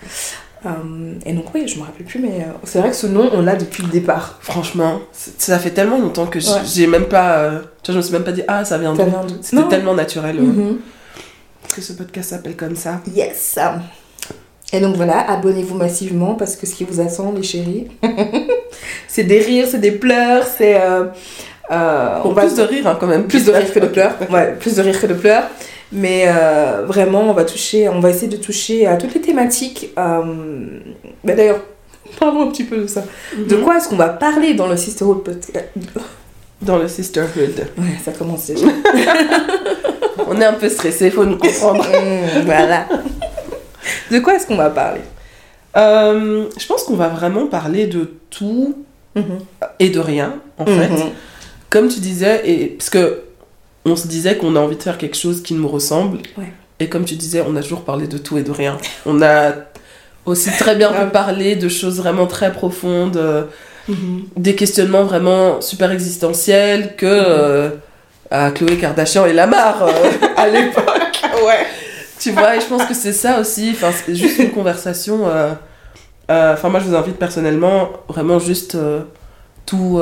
Euh, 0.65 1.13
et 1.25 1.33
donc, 1.33 1.45
oui, 1.53 1.67
je 1.67 1.77
me 1.77 1.83
rappelle 1.83 2.05
plus, 2.05 2.19
mais 2.19 2.41
euh, 2.41 2.51
c'est 2.63 2.79
vrai 2.79 2.89
que 2.89 2.95
ce 2.95 3.07
nom, 3.07 3.29
on 3.33 3.41
l'a 3.41 3.55
depuis 3.55 3.83
le 3.83 3.89
départ. 3.89 4.37
Franchement, 4.41 4.99
ça 5.11 5.59
fait 5.59 5.69
tellement 5.71 5.97
longtemps 5.99 6.25
que 6.25 6.39
Ouais. 6.39 6.61
j'ai 6.65 6.87
même 6.87 7.05
pas. 7.05 7.37
euh, 7.37 7.59
tu 7.83 7.91
vois, 7.91 7.93
je 7.93 7.97
me 7.97 8.01
suis 8.01 8.13
même 8.13 8.23
pas 8.23 8.31
dit, 8.31 8.43
ah, 8.47 8.65
ça 8.65 8.77
vient 8.77 8.93
d'où 8.93 9.03
C'était 9.41 9.67
tellement 9.69 9.93
naturel 9.93 10.37
euh, 10.39 10.41
Mhm. 10.41 10.77
que 11.75 11.81
ce 11.81 11.93
podcast 11.93 12.29
s'appelle 12.31 12.55
comme 12.55 12.75
ça. 12.75 13.01
Yes. 13.15 13.59
Et 14.73 14.79
donc 14.79 14.95
voilà, 14.95 15.29
abonnez-vous 15.31 15.75
massivement 15.75 16.33
parce 16.33 16.55
que 16.55 16.65
ce 16.65 16.73
qui 16.73 16.83
vous 16.83 16.99
attend, 16.99 17.31
les 17.31 17.43
chéris, 17.43 17.87
c'est 19.07 19.23
des 19.23 19.39
rires, 19.39 19.67
c'est 19.69 19.79
des 19.79 19.91
pleurs, 19.91 20.45
c'est. 20.45 20.81
euh, 20.81 21.05
on 22.23 22.29
va 22.29 22.41
plus 22.43 22.55
de 22.55 22.63
rire, 22.63 22.87
hein, 22.87 22.97
quand 22.99 23.07
même. 23.07 23.27
plus 23.27 23.45
de 23.45 23.51
rire 23.51 23.71
que 23.71 23.79
de 23.79 23.87
pleurs. 23.95 24.15
Ouais, 24.31 24.55
plus 24.59 24.75
de 24.75 24.81
rire 24.81 24.99
que 24.99 25.07
de 25.07 25.13
pleurs. 25.13 25.43
Mais 25.91 26.25
euh, 26.27 26.83
vraiment, 26.85 27.21
on 27.29 27.33
va 27.33 27.45
toucher, 27.45 27.87
on 27.89 27.99
va 27.99 28.09
essayer 28.09 28.27
de 28.27 28.37
toucher 28.37 28.87
à 28.87 28.97
toutes 28.97 29.13
les 29.13 29.21
thématiques. 29.21 29.91
euh, 29.97 30.79
bah 31.23 31.33
D'ailleurs, 31.35 31.61
parlons 32.19 32.47
un 32.47 32.51
petit 32.51 32.63
peu 32.63 32.77
de 32.77 32.87
ça. 32.87 33.03
De 33.37 33.55
Mhm. 33.55 33.63
quoi 33.63 33.77
est-ce 33.77 33.87
qu'on 33.89 33.95
va 33.95 34.09
parler 34.09 34.53
dans 34.55 34.67
le 34.67 34.77
Sisterhood 34.77 35.23
podcast? 35.23 35.65
Dans 36.61 36.77
le 36.77 36.87
Sisterhood. 36.87 37.67
Ouais, 37.77 37.97
ça 38.03 38.11
commence 38.11 38.47
déjà. 38.47 38.65
On 40.27 40.39
est 40.41 40.45
un 40.45 40.53
peu 40.53 40.69
stressé, 40.69 41.11
faut 41.11 41.25
nous 41.25 41.37
comprendre. 41.37 41.85
Mmh, 41.93 42.41
voilà. 42.45 42.87
De 44.11 44.19
quoi 44.19 44.35
est-ce 44.35 44.47
qu'on 44.47 44.55
va 44.55 44.69
parler? 44.71 45.01
Euh, 45.77 46.45
je 46.57 46.65
pense 46.65 46.83
qu'on 46.83 46.95
va 46.95 47.09
vraiment 47.09 47.47
parler 47.47 47.85
de 47.85 48.11
tout 48.29 48.75
et 49.79 49.89
de 49.89 49.99
rien, 49.99 50.35
en 50.57 50.65
fait. 50.65 50.87
Mhm. 50.89 51.09
Comme 51.69 51.87
tu 51.89 51.99
disais, 51.99 52.41
et 52.49 52.67
parce 52.67 52.89
que 52.89 53.21
on 53.85 53.95
se 53.95 54.07
disait 54.07 54.35
qu'on 54.37 54.55
a 54.55 54.59
envie 54.59 54.75
de 54.75 54.83
faire 54.83 54.97
quelque 54.97 55.17
chose 55.17 55.41
qui 55.43 55.53
nous 55.53 55.67
ressemble. 55.67 56.17
Ouais. 56.37 56.51
Et 56.79 56.89
comme 56.89 57.05
tu 57.05 57.15
disais, 57.15 57.43
on 57.47 57.55
a 57.55 57.61
toujours 57.61 57.83
parlé 57.83 58.07
de 58.07 58.17
tout 58.17 58.37
et 58.37 58.43
de 58.43 58.51
rien. 58.51 58.77
On 59.05 59.21
a 59.21 59.53
aussi 60.25 60.49
très 60.57 60.75
bien 60.75 60.89
pu 60.89 60.95
Grave. 60.95 61.11
parler 61.11 61.55
de 61.55 61.69
choses 61.69 61.97
vraiment 61.97 62.25
très 62.27 62.51
profondes, 62.51 63.15
euh, 63.17 63.43
Mhm. 63.87 64.23
des 64.35 64.55
questionnements 64.55 65.03
vraiment 65.03 65.61
super 65.61 65.91
existentiels 65.91 66.95
que 66.95 67.05
euh, 67.05 67.69
à 68.31 68.49
Chloé 68.49 68.77
Kardashian 68.77 69.27
et 69.27 69.33
Lamar 69.33 69.83
euh, 69.83 69.91
à 70.37 70.47
l'époque. 70.47 71.21
Ouais. 71.45 71.67
Tu 72.19 72.31
vois, 72.31 72.55
et 72.55 72.59
je 72.61 72.65
pense 72.65 72.83
que 72.85 72.95
c'est 72.95 73.13
ça 73.13 73.39
aussi. 73.39 73.69
Enfin, 73.73 73.91
c'est 73.91 74.15
juste 74.15 74.39
une 74.39 74.49
conversation. 74.51 75.25
Enfin, 76.27 76.69
moi, 76.69 76.79
je 76.79 76.85
vous 76.85 76.95
invite 76.95 77.17
personnellement, 77.17 77.89
vraiment 78.09 78.39
juste 78.39 78.75
tout, 79.67 80.01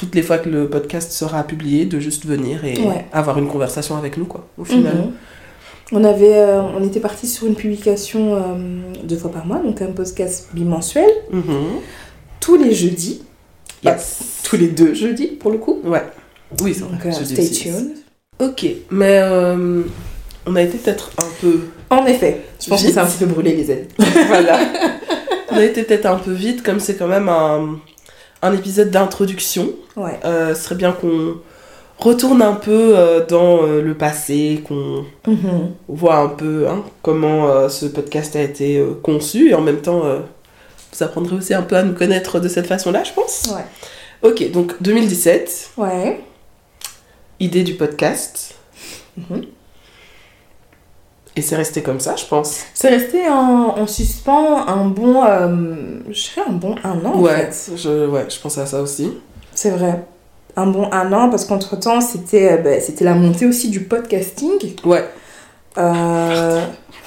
toutes 0.00 0.14
les 0.14 0.22
fois 0.22 0.38
que 0.38 0.48
le 0.48 0.66
podcast 0.68 1.12
sera 1.12 1.42
publié, 1.44 1.84
de 1.84 2.00
juste 2.00 2.24
venir 2.24 2.64
et 2.64 2.78
Ouais. 2.80 3.04
avoir 3.12 3.38
une 3.38 3.48
conversation 3.48 3.96
avec 3.98 4.16
nous, 4.16 4.24
quoi. 4.24 4.46
Au 4.58 4.64
final. 4.64 4.96
Mhm. 4.96 5.12
On, 5.92 6.04
avait, 6.04 6.38
euh, 6.38 6.62
on 6.62 6.82
était 6.82 7.00
parti 7.00 7.26
sur 7.26 7.46
une 7.46 7.54
publication 7.54 8.34
euh, 8.34 8.40
deux 9.04 9.16
fois 9.18 9.30
par 9.30 9.44
mois, 9.44 9.58
donc 9.58 9.82
un 9.82 9.92
podcast 9.92 10.48
bimensuel, 10.54 11.10
Mhm. 11.30 11.42
tous 12.40 12.56
les 12.56 12.72
jeudis. 12.74 13.22
Bah, 13.84 13.92
Yes. 13.92 14.20
tous 14.42 14.56
les 14.56 14.68
deux 14.68 14.94
jeudis, 14.94 15.26
pour 15.28 15.50
le 15.50 15.58
coup. 15.58 15.80
Ouais. 15.84 16.02
Oui, 16.62 16.72
c'est 16.74 16.80
Donc, 16.80 17.00
vrai. 17.00 17.10
euh, 17.10 17.18
je 17.20 17.24
dis 17.24 17.46
stay 17.46 17.70
tuned. 17.70 17.90
Ok, 18.40 18.66
mais 18.90 19.18
euh, 19.22 19.82
on 20.46 20.56
a 20.56 20.62
été 20.62 20.78
peut-être 20.78 21.10
un 21.18 21.26
peu. 21.42 21.60
En 21.90 22.06
effet, 22.06 22.40
je 22.58 22.70
pense 22.70 22.80
que 22.80 22.86
Vite. 22.86 22.94
c'est 22.94 23.00
un 23.00 23.06
petit 23.06 23.18
peu 23.18 23.26
brûlé, 23.26 23.54
les 23.54 23.70
amis. 23.70 23.82
voilà. 24.28 24.58
On 25.52 25.56
a 25.56 25.64
été 25.64 25.82
peut-être 25.82 26.06
un 26.06 26.16
peu 26.16 26.32
vite, 26.32 26.62
comme 26.62 26.80
c'est 26.80 26.94
quand 26.94 27.08
même 27.08 27.28
un, 27.28 27.78
un 28.42 28.52
épisode 28.52 28.90
d'introduction. 28.90 29.70
Ouais. 29.96 30.18
Euh, 30.24 30.54
ce 30.54 30.62
serait 30.64 30.74
bien 30.76 30.92
qu'on 30.92 31.36
retourne 31.98 32.40
un 32.42 32.54
peu 32.54 32.96
euh, 32.96 33.24
dans 33.26 33.62
euh, 33.64 33.82
le 33.82 33.94
passé, 33.94 34.62
qu'on 34.66 35.04
Mhm. 35.26 35.72
voit 35.88 36.16
un 36.16 36.28
peu 36.28 36.66
hein, 36.68 36.82
comment 37.02 37.68
ce 37.68 37.86
podcast 37.86 38.34
a 38.36 38.42
été 38.42 38.82
conçu 39.02 39.50
et 39.50 39.54
en 39.54 39.60
même 39.60 39.80
temps, 39.82 40.02
vous 40.92 41.02
apprendrez 41.02 41.36
aussi 41.36 41.54
un 41.54 41.62
peu 41.62 41.76
à 41.76 41.82
nous 41.82 41.94
connaître 41.94 42.40
de 42.40 42.48
cette 42.48 42.66
façon-là, 42.66 43.04
je 43.04 43.12
pense. 43.12 43.44
Ouais. 43.54 43.64
Ok, 44.28 44.50
donc 44.52 44.74
2017, 44.82 45.70
Ouais. 45.76 46.20
idée 47.38 47.62
du 47.62 47.74
podcast. 47.74 48.54
Mhm. 49.16 49.44
Et 51.40 51.42
c'est 51.42 51.56
resté 51.56 51.80
comme 51.82 52.00
ça, 52.00 52.16
je 52.16 52.26
pense. 52.26 52.58
C'est 52.74 52.90
resté 52.90 53.26
en, 53.26 53.78
en 53.78 53.86
suspens 53.86 54.66
un 54.68 54.84
bon. 54.84 55.24
euh, 55.24 55.48
je 56.10 56.22
dirais 56.34 56.46
un 56.46 56.52
bon 56.52 56.74
un 56.84 57.02
an 57.06 57.14
en 57.14 57.20
ouais, 57.22 57.50
fait. 57.50 57.72
je, 57.76 58.06
ouais, 58.06 58.26
je 58.28 58.38
pensais 58.38 58.60
à 58.60 58.66
ça 58.66 58.82
aussi. 58.82 59.10
C'est 59.54 59.70
vrai. 59.70 60.04
Un 60.54 60.66
bon 60.66 60.90
un 60.92 61.10
an 61.14 61.30
parce 61.30 61.46
qu'entre 61.46 61.78
temps 61.80 62.02
c'était 62.02 62.52
euh, 62.52 62.56
ben, 62.58 62.78
c'était 62.78 63.06
la 63.06 63.14
montée 63.14 63.46
aussi 63.46 63.70
du 63.70 63.80
podcasting. 63.80 64.76
Ouais. 64.84 65.08
Euh, 65.78 66.60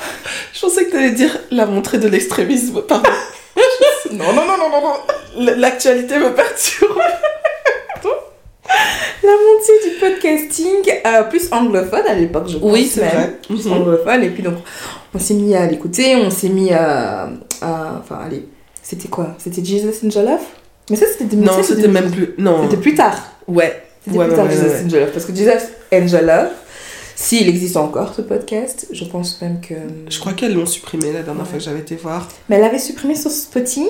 Je 0.54 0.62
pensais 0.62 0.86
que 0.86 0.90
tu 0.90 0.98
allais 0.98 1.12
dire 1.12 1.38
la 1.52 1.68
montée 1.68 2.00
de 2.00 2.08
l'extrémisme, 2.08 2.82
pardon. 2.82 3.08
Non, 4.12 4.34
non, 4.34 4.46
non, 4.48 4.58
non, 4.58 4.70
non, 4.72 4.82
non. 4.82 5.54
L'actualité 5.58 6.18
me 6.18 6.34
perturbe. 6.34 7.00
La 9.24 9.30
montée 9.32 9.90
du 9.90 10.00
podcasting, 10.00 10.94
euh, 11.06 11.24
plus 11.24 11.48
anglophone 11.52 12.04
à 12.08 12.14
l'époque, 12.14 12.48
je 12.50 12.58
pense. 12.58 12.72
Oui, 12.72 12.86
c'est 12.86 13.02
vrai. 13.02 13.38
Plus 13.48 13.66
Mhm. 13.66 13.74
anglophone. 13.74 14.24
Et 14.24 14.30
puis 14.30 14.44
donc, 14.44 14.56
on 15.14 15.20
s'est 15.20 15.34
mis 15.36 15.56
à 15.56 15.66
l'écouter, 15.66 16.16
on 16.16 16.30
s'est 16.30 16.50
mis 16.50 16.72
à. 16.74 17.30
à- 17.62 18.00
Enfin, 18.02 18.20
allez, 18.26 18.48
c'était 18.82 19.08
quoi? 19.08 19.36
C'était 19.38 19.64
Jesus 19.64 20.06
and 20.06 20.10
Jollof? 20.10 20.42
Mais 20.90 20.96
ça, 20.98 21.06
c'était 21.12 21.26
2017 21.26 21.58
Non, 21.58 21.64
c'était 21.64 21.82
2018? 21.84 22.02
même 22.02 22.12
plus. 22.12 22.44
Non. 22.44 22.64
C'était 22.64 22.82
plus 22.82 22.96
tard. 22.96 23.18
Ouais. 23.48 23.82
C'était 24.04 24.18
Ouais, 24.18 24.26
plus 24.26 24.32
ouais, 24.32 24.38
tard, 24.38 24.46
ouais, 24.48 24.52
Jesus 24.52 24.86
and 24.86 24.90
Jollof. 24.90 25.12
Parce 25.14 25.26
que 25.26 25.34
Jesus 25.34 25.52
and 25.94 26.08
Jollof, 26.08 26.50
s'il 27.16 27.48
existe 27.48 27.78
encore 27.78 28.14
ce 28.14 28.22
podcast, 28.22 28.88
je 28.92 29.06
pense 29.06 29.42
même 29.42 29.62
que. 29.62 29.76
Je 30.10 30.20
crois 30.20 30.34
qu'elles 30.34 30.54
l'ont 30.54 30.66
supprimé 30.66 31.14
la 31.14 31.22
dernière 31.22 31.48
fois 31.48 31.58
que 31.60 31.64
j'avais 31.64 31.80
été 31.80 31.96
voir. 31.96 32.28
Mais 32.50 32.58
elle 32.58 32.66
avait 32.66 32.80
supprimé 32.80 33.16
sur 33.16 33.32
Spotify, 33.32 33.88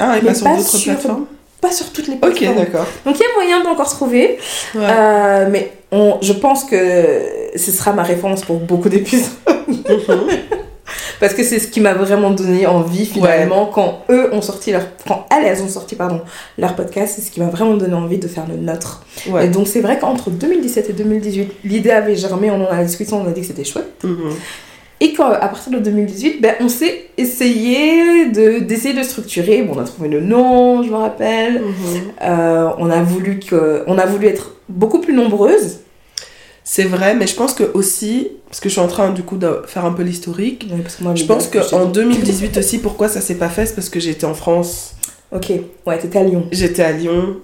Ah, 0.00 0.18
et 0.18 0.22
Mais 0.22 0.28
pas 0.30 0.34
sur 0.34 0.44
pas 0.46 0.56
d'autres 0.56 0.82
plateformes 0.82 1.26
pas 1.64 1.72
sur 1.72 1.90
toutes 1.92 2.08
les 2.08 2.14
Ok, 2.14 2.20
plateformes. 2.20 2.56
d'accord. 2.56 2.86
Donc 3.06 3.16
il 3.18 3.22
y 3.22 3.24
a 3.24 3.34
moyen 3.34 3.64
d'encore 3.64 3.88
trouver. 3.88 4.38
Ouais. 4.74 4.80
Euh, 4.82 5.48
mais 5.50 5.72
on, 5.90 6.18
je 6.20 6.32
pense 6.32 6.64
que 6.64 6.76
ce 7.56 7.70
sera 7.70 7.92
ma 7.92 8.02
référence 8.02 8.42
pour 8.42 8.58
beaucoup 8.58 8.88
d'épisodes. 8.88 9.30
Mhm. 9.68 9.78
Parce 11.20 11.32
que 11.32 11.42
c'est 11.42 11.58
ce 11.58 11.68
qui 11.68 11.80
m'a 11.80 11.94
vraiment 11.94 12.30
donné 12.32 12.66
envie 12.66 13.06
finalement 13.06 13.66
quand 13.66 14.02
eux 14.10 14.28
ont 14.34 14.42
sorti 14.42 14.72
leur. 14.72 14.82
Quand 15.08 15.26
elles, 15.30 15.62
ont 15.62 15.68
sorti 15.68 15.94
pardon, 15.94 16.20
leur 16.58 16.74
podcast, 16.74 17.14
c'est 17.16 17.22
ce 17.22 17.30
qui 17.30 17.40
m'a 17.40 17.46
vraiment 17.46 17.74
donné 17.74 17.94
envie 17.94 18.18
de 18.18 18.28
faire 18.28 18.46
le 18.46 18.56
nôtre. 18.56 19.02
Ouais. 19.30 19.46
Et 19.46 19.48
donc 19.48 19.66
c'est 19.66 19.80
vrai 19.80 19.98
qu'entre 19.98 20.30
2017 20.30 20.90
et 20.90 20.92
2018, 20.92 21.52
l'idée 21.64 21.90
avait 21.90 22.16
germé, 22.16 22.50
on 22.50 22.62
en 22.62 22.70
a 22.70 22.84
discuté, 22.84 23.12
on 23.14 23.26
a 23.26 23.30
dit 23.30 23.40
que 23.40 23.46
c'était 23.46 23.64
chouette. 23.64 23.90
Mhm. 24.02 24.34
Et 25.00 25.12
qu'à 25.12 25.34
partir 25.34 25.72
de 25.72 25.78
2018, 25.78 26.40
ben, 26.40 26.54
on 26.60 26.68
s'est 26.68 27.06
essayé 27.18 28.26
de, 28.30 28.60
d'essayer 28.60 28.94
de 28.94 29.02
structurer. 29.02 29.62
Bon, 29.62 29.74
on 29.76 29.80
a 29.80 29.84
trouvé 29.84 30.08
le 30.08 30.20
nom, 30.20 30.82
je 30.82 30.90
me 30.90 30.96
rappelle. 30.96 31.60
Mhm. 31.60 31.72
Euh, 32.22 32.68
on, 32.78 32.90
a 32.90 33.02
voulu 33.02 33.38
que, 33.40 33.82
on 33.86 33.98
a 33.98 34.06
voulu 34.06 34.26
être 34.28 34.52
beaucoup 34.68 35.00
plus 35.00 35.12
nombreuses. 35.12 35.80
C'est 36.62 36.84
vrai, 36.84 37.14
mais 37.14 37.26
je 37.26 37.34
pense 37.34 37.52
que 37.52 37.64
aussi, 37.74 38.30
parce 38.48 38.60
que 38.60 38.68
je 38.70 38.74
suis 38.74 38.80
en 38.80 38.86
train 38.88 39.10
du 39.10 39.22
coup 39.22 39.36
de 39.36 39.62
faire 39.66 39.84
un 39.84 39.92
peu 39.92 40.02
l'historique, 40.02 40.66
Ouais, 40.72 40.80
parce 40.80 40.96
que 40.96 41.02
moi, 41.02 41.14
je 41.14 41.24
pense 41.26 41.48
qu'en 41.48 41.86
j'ai- 41.86 41.92
2018 41.92 42.56
aussi, 42.56 42.78
pourquoi 42.78 43.08
ça 43.08 43.20
s'est 43.20 43.34
pas 43.34 43.50
fait, 43.50 43.66
c'est 43.66 43.74
parce 43.74 43.90
que 43.90 44.00
j'étais 44.00 44.24
en 44.24 44.32
France. 44.32 44.94
Ok, 45.30 45.52
ouais, 45.86 45.98
t'étais 45.98 46.20
à 46.20 46.22
Lyon. 46.22 46.46
J'étais 46.52 46.82
à 46.82 46.92
Lyon 46.92 47.36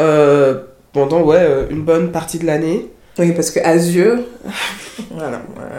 euh, 0.00 0.62
pendant 0.94 1.20
ouais, 1.22 1.36
euh, 1.40 1.66
une 1.68 1.82
bonne 1.82 2.10
partie 2.10 2.38
de 2.38 2.46
l'année. 2.46 2.88
Oui, 3.18 3.32
parce 3.32 3.50
que 3.50 3.60
Azure. 3.60 4.18
voilà. 5.10 5.42
Voilà. 5.54 5.70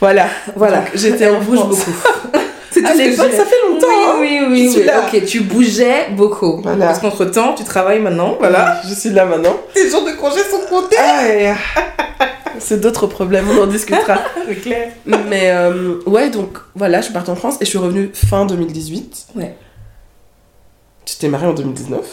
Voilà. 0.00 0.26
Donc, 0.56 0.90
j'étais 0.94 1.28
en 1.28 1.40
bouge 1.40 1.58
beaucoup. 1.58 1.74
C'est 2.70 2.84
À 2.84 2.94
l'époque, 2.94 3.32
ça 3.32 3.44
fait 3.44 3.56
longtemps. 3.68 3.86
hein. 3.88 4.16
Oui, 4.20 4.40
oui, 4.48 4.70
Je 4.72 4.78
oui. 4.80 4.84
oui. 5.12 5.18
Ok, 5.20 5.24
tu 5.26 5.40
bougeais 5.40 6.10
beaucoup. 6.12 6.60
Voilà. 6.62 6.86
Parce 6.86 6.98
qu'entre 7.00 7.24
temps, 7.24 7.54
tu 7.54 7.64
travailles 7.64 8.00
maintenant. 8.00 8.36
Voilà. 8.38 8.80
Je 8.86 8.94
suis 8.94 9.10
là 9.10 9.24
maintenant. 9.24 9.56
Tes 9.74 9.88
jours 9.90 10.04
de 10.04 10.12
congé 10.12 10.40
sont 10.42 10.60
comptés. 10.68 10.96
Ah, 11.00 11.22
euh, 11.24 11.52
C'est 12.58 12.78
d'autres 12.80 13.06
problèmes, 13.06 13.46
on 13.50 13.62
en 13.62 13.66
discutera. 13.66 14.18
C'est 14.46 14.56
clair. 14.56 14.90
Mais 15.06 15.50
euh, 15.50 15.94
ouais, 16.06 16.28
donc 16.30 16.58
voilà, 16.74 16.98
je 17.00 17.04
suis 17.06 17.12
partie 17.14 17.30
en 17.30 17.36
France 17.36 17.56
et 17.60 17.64
je 17.64 17.70
suis 17.70 17.78
revenue 17.78 18.10
fin 18.12 18.44
2018. 18.44 19.28
Ouais. 19.36 19.56
Tu 21.06 21.16
t'es 21.16 21.28
mariée 21.28 21.46
en 21.46 21.54
2019 21.54 22.04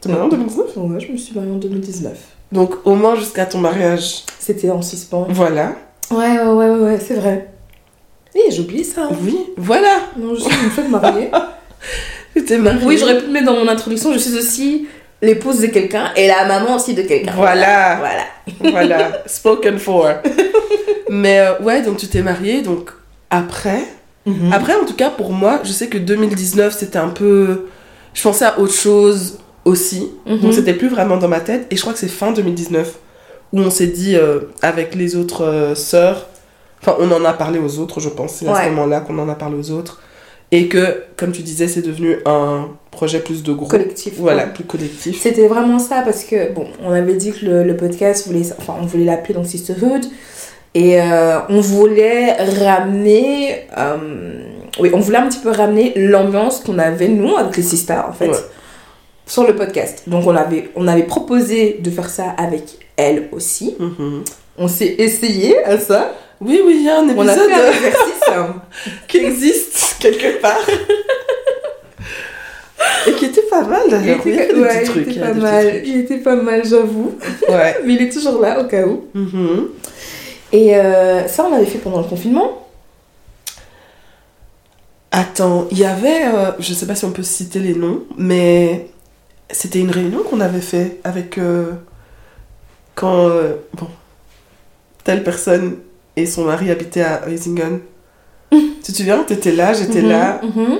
T'es 0.00 0.08
mariée 0.08 0.24
en 0.24 0.28
2019 0.28 0.66
Ouais, 0.76 1.00
je 1.00 1.12
me 1.12 1.16
suis 1.16 1.34
mariée 1.34 1.52
en 1.52 1.56
2019. 1.56 2.12
Donc 2.52 2.74
au 2.84 2.94
moins 2.96 3.14
jusqu'à 3.14 3.46
ton 3.46 3.58
mariage. 3.58 4.24
C'était 4.40 4.70
en 4.70 4.82
suspens. 4.82 5.26
Voilà. 5.30 5.72
Ouais, 6.10 6.38
ouais, 6.38 6.52
ouais, 6.52 6.70
ouais, 6.70 6.98
c'est 7.04 7.14
vrai. 7.14 7.48
Et 8.34 8.50
j'ai 8.50 8.60
oublié 8.62 8.84
ça. 8.84 9.04
hein. 9.04 9.16
Oui, 9.22 9.38
voilà. 9.56 10.00
Non, 10.18 10.34
je 10.34 10.40
suis 10.40 10.64
une 10.64 10.70
femme 10.70 10.90
mariée. 10.90 11.30
T'es 12.46 12.58
mariée. 12.58 12.80
oui, 12.84 12.98
j'aurais 12.98 13.18
pu 13.18 13.26
le 13.26 13.32
mettre 13.32 13.46
dans 13.46 13.54
mon 13.56 13.68
introduction. 13.68 14.12
Je 14.12 14.18
suis 14.18 14.36
aussi 14.36 14.88
l'épouse 15.22 15.60
de 15.60 15.68
quelqu'un 15.68 16.10
et 16.16 16.26
la 16.26 16.44
maman 16.44 16.76
aussi 16.76 16.94
de 16.94 17.02
quelqu'un. 17.02 17.32
Voilà. 17.36 17.96
Voilà. 17.96 18.70
Voilà, 18.72 19.22
spoken 19.26 19.78
for. 19.78 20.08
Mais 21.08 21.38
euh, 21.40 21.58
ouais, 21.62 21.82
donc 21.82 21.96
tu 21.98 22.08
t'es 22.08 22.22
mariée, 22.22 22.62
donc 22.62 22.90
après. 23.30 23.84
Mhm. 24.26 24.52
Après, 24.52 24.74
en 24.74 24.84
tout 24.84 24.94
cas, 24.94 25.10
pour 25.10 25.32
moi, 25.32 25.60
je 25.64 25.70
sais 25.70 25.86
que 25.88 25.98
2019, 25.98 26.76
c'était 26.76 26.98
un 26.98 27.08
peu. 27.08 27.66
Je 28.14 28.22
pensais 28.22 28.44
à 28.46 28.58
autre 28.58 28.74
chose 28.74 29.38
aussi. 29.64 30.10
Mhm. 30.26 30.38
Donc 30.40 30.54
c'était 30.54 30.74
plus 30.74 30.88
vraiment 30.88 31.16
dans 31.18 31.28
ma 31.28 31.40
tête. 31.40 31.66
Et 31.70 31.76
je 31.76 31.80
crois 31.80 31.92
que 31.92 31.98
c'est 32.00 32.08
fin 32.08 32.32
2019 32.32 32.94
où 33.54 33.60
on 33.60 33.70
s'est 33.70 33.86
dit 33.86 34.16
euh, 34.16 34.40
avec 34.62 34.94
les 34.94 35.14
autres 35.16 35.44
euh, 35.44 35.74
sœurs. 35.74 36.26
Enfin, 36.82 36.96
on 37.00 37.10
en 37.12 37.24
a 37.24 37.32
parlé 37.32 37.58
aux 37.58 37.78
autres, 37.78 38.00
je 38.00 38.08
pense. 38.10 38.32
C'est 38.34 38.46
à 38.48 38.52
Ouais. 38.52 38.64
ce 38.64 38.70
moment-là 38.70 39.00
qu'on 39.00 39.18
en 39.18 39.28
a 39.28 39.34
parlé 39.34 39.56
aux 39.56 39.70
autres. 39.70 40.00
Et 40.52 40.68
que, 40.68 41.04
comme 41.16 41.32
tu 41.32 41.42
disais, 41.42 41.66
c'est 41.68 41.80
devenu 41.82 42.18
un 42.26 42.68
projet 42.90 43.20
plus 43.20 43.42
de 43.42 43.52
groupe. 43.52 43.70
collectif. 43.70 44.14
Voilà, 44.18 44.44
ouais. 44.44 44.52
plus 44.52 44.64
collectif. 44.64 45.20
C'était 45.20 45.46
vraiment 45.48 45.78
ça 45.78 46.02
parce 46.04 46.24
que, 46.24 46.52
bon, 46.52 46.66
on 46.84 46.92
avait 46.92 47.14
dit 47.14 47.32
que 47.32 47.44
le, 47.46 47.64
le 47.64 47.76
podcast, 47.76 48.26
voulait, 48.26 48.42
enfin, 48.58 48.74
on 48.80 48.86
voulait 48.86 49.04
l'appeler 49.04 49.34
donc 49.34 49.46
Sisterhood. 49.46 50.04
Et 50.74 51.00
euh, 51.00 51.38
on 51.48 51.60
voulait 51.60 52.32
ramener. 52.32 53.66
oui, 54.80 54.90
on 54.92 54.98
voulait 55.00 55.18
un 55.18 55.28
petit 55.28 55.38
peu 55.38 55.50
ramener 55.50 55.92
l'ambiance 55.96 56.60
qu'on 56.60 56.78
avait, 56.78 57.08
nous, 57.08 57.36
avec 57.36 57.56
les 57.56 57.62
sisters, 57.62 58.04
en 58.08 58.12
fait, 58.12 58.28
Ouais. 58.28 58.36
Sur 59.26 59.46
le 59.46 59.54
podcast. 59.56 60.02
Donc, 60.06 60.26
on 60.26 60.34
avait, 60.36 60.70
on 60.76 60.86
avait 60.88 61.04
proposé 61.04 61.78
de 61.80 61.90
faire 61.90 62.08
ça 62.10 62.30
avec 62.36 62.62
elle 62.96 63.28
aussi. 63.32 63.74
Mhm. 63.78 64.24
On 64.58 64.68
s'est 64.68 64.94
essayé 64.98 65.62
à 65.64 65.78
ça. 65.78 66.12
Oui, 66.40 66.60
oui, 66.64 66.74
il 66.80 66.84
y 66.84 66.88
a 66.88 66.98
un 66.98 67.04
On 67.08 67.26
a 67.26 67.32
épisode 67.32 67.48
fait 67.48 67.54
un 67.54 67.70
exercice. 67.72 68.22
hein. 68.30 68.54
qui 69.08 69.18
existe 69.18 69.96
quelque 70.00 70.40
part. 70.40 70.58
Et 73.06 73.12
qui 73.12 73.26
était 73.26 73.42
pas 73.42 73.62
mal 73.62 73.82
Il 73.86 73.90
d'ailleurs. 73.90 74.20
Il 74.26 74.38
a 74.38 74.44
était, 74.44 74.54
ouais, 74.54 74.78
il 74.82 74.88
trucs. 74.88 75.08
était 75.08 75.16
il 75.16 75.22
a 75.22 75.26
pas 75.28 75.34
mal. 75.34 75.82
Il 75.84 75.96
était 76.00 76.18
pas 76.18 76.36
mal, 76.36 76.64
j'avoue. 76.66 77.14
Ouais. 77.48 77.76
Mais 77.84 77.94
il 77.94 78.02
est 78.02 78.10
toujours 78.12 78.40
là, 78.40 78.60
au 78.60 78.64
cas 78.64 78.86
où. 78.86 79.04
Mhm. 79.14 79.68
Et 80.52 80.76
euh, 80.76 81.26
ça, 81.28 81.46
on 81.50 81.54
avait 81.54 81.66
fait 81.66 81.78
pendant 81.78 81.98
le 81.98 82.04
confinement. 82.04 82.66
Attends, 85.10 85.66
il 85.70 85.78
y 85.78 85.84
avait, 85.84 86.24
euh, 86.26 86.50
je 86.58 86.74
sais 86.74 86.86
pas 86.86 86.94
si 86.94 87.04
on 87.04 87.12
peut 87.12 87.22
citer 87.22 87.60
les 87.60 87.74
noms, 87.74 88.02
mais 88.18 88.88
c'était 89.50 89.80
une 89.80 89.90
réunion 89.90 90.22
qu'on 90.22 90.40
avait 90.40 90.60
fait 90.60 91.00
avec 91.04 91.38
euh, 91.38 91.72
quand 92.94 93.28
euh, 93.28 93.54
bon 93.76 93.86
telle 95.04 95.22
personne 95.22 95.76
et 96.16 96.26
son 96.26 96.44
mari 96.44 96.70
habitaient 96.70 97.02
à 97.02 97.22
Heusingen. 97.28 97.80
tu 98.50 98.92
te 98.92 98.96
souviens, 98.96 99.22
t'étais 99.24 99.52
là, 99.52 99.72
j'étais 99.72 100.00
Mhm, 100.02 100.08
là, 100.08 100.40
mhm. 100.42 100.78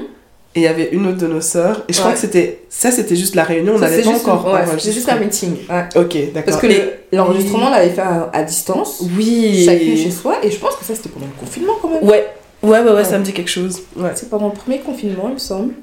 et 0.55 0.61
il 0.61 0.63
y 0.63 0.67
avait 0.67 0.91
une 0.93 1.07
autre 1.09 1.19
de 1.19 1.27
nos 1.27 1.41
sœurs. 1.41 1.83
Et 1.89 1.93
je 1.93 1.99
crois 1.99 2.13
que 2.13 2.19
c'était 2.19 2.63
ça, 2.71 2.91
c'était 2.91 3.17
juste 3.17 3.35
la 3.35 3.45
réunion, 3.45 3.75
on 3.75 3.79
n'avait 3.81 4.03
pas 4.03 4.11
encore 4.11 4.47
ouais. 4.53 4.61
C'est 4.79 4.93
juste 4.93 5.09
un 5.09 5.17
meeting. 5.17 5.57
ouais. 5.69 5.89
Ok, 5.97 6.17
d'accord. 6.33 6.59
Parce 6.59 6.61
que 6.61 6.93
l'enregistrement, 7.13 7.67
on 7.67 7.71
l'avait 7.71 7.91
fait 7.91 8.01
à, 8.01 8.31
à 8.33 8.43
distance. 8.45 9.03
oui. 9.17 9.65
Chacune 9.67 9.97
chez 9.97 10.11
soi. 10.11 10.37
Et 10.43 10.51
je 10.51 10.59
pense 10.59 10.77
que 10.77 10.85
ça, 10.85 10.95
c'était 10.95 11.09
pendant 11.11 11.27
le 11.27 11.33
confinement 11.39 11.75
quand 11.83 11.89
même. 11.91 12.03
Ouais. 12.05 12.29
Ouais, 12.63 12.71
ouais, 12.71 12.81
ouais, 12.83 12.93
Ouais. 12.93 13.05
ça 13.05 13.19
me 13.19 13.25
dit 13.25 13.33
quelque 13.35 13.51
chose. 13.51 13.83
Ouais. 13.97 14.13
C'est 14.15 14.31
pendant 14.31 14.47
le 14.49 14.55
premier 14.55 14.79
confinement, 14.79 15.25
il 15.29 15.35
me 15.35 15.39
semble. 15.39 15.75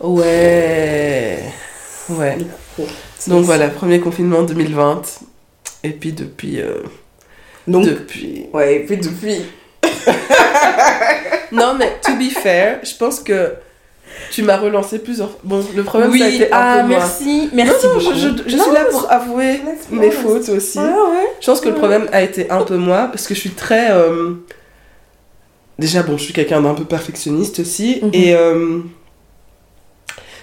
Ouais. 0.00 1.38
Ouais. 2.08 2.38
Donc 3.26 3.44
voilà, 3.44 3.68
premier 3.68 4.00
confinement 4.00 4.42
2020. 4.42 5.02
Et 5.84 5.90
puis 5.90 6.12
depuis. 6.12 6.60
euh, 6.60 6.82
Donc, 7.66 7.84
depuis. 7.84 8.46
ouais, 8.52 8.76
et 8.76 8.80
puis 8.80 8.96
depuis. 8.96 9.42
Non, 11.52 11.74
mais 11.78 11.92
to 12.04 12.12
be 12.16 12.30
fair, 12.30 12.80
je 12.82 12.94
pense 12.96 13.20
que 13.20 13.52
tu 14.32 14.42
m'as 14.42 14.56
relancé 14.56 14.98
plusieurs 14.98 15.30
Bon, 15.44 15.64
le 15.74 15.82
problème, 15.84 16.10
oui, 16.10 16.18
ça 16.18 16.24
a 16.24 16.28
été 16.28 16.52
un 16.52 16.56
ah, 16.58 16.76
peu 16.82 16.88
moi. 16.88 16.98
merci. 16.98 17.50
Merci 17.52 17.86
non, 17.86 17.92
non, 17.94 18.00
je, 18.00 18.14
je- 18.14 18.48
je 18.50 18.56
Non, 18.56 18.64
suis 18.64 18.72
là 18.72 18.84
pour 18.90 19.10
avouer 19.10 19.60
mes 19.90 20.10
fautes 20.10 20.48
aussi. 20.48 20.78
Ouais, 20.78 20.84
ouais. 20.84 21.26
Je 21.40 21.46
pense 21.46 21.60
que 21.60 21.68
le 21.68 21.76
problème 21.76 22.08
a 22.12 22.22
été 22.22 22.50
un 22.50 22.62
peu 22.62 22.76
moi, 22.76 23.08
parce 23.12 23.26
que 23.28 23.34
je 23.34 23.40
suis 23.40 23.50
très. 23.50 23.90
euh, 23.92 24.32
Déjà, 25.78 26.02
bon, 26.02 26.16
je 26.16 26.24
suis 26.24 26.32
quelqu'un 26.32 26.60
d'un 26.62 26.74
peu 26.74 26.84
perfectionniste 26.84 27.60
aussi. 27.60 28.00
Mhm. 28.02 28.10
Et 28.12 28.34
euh, 28.34 28.80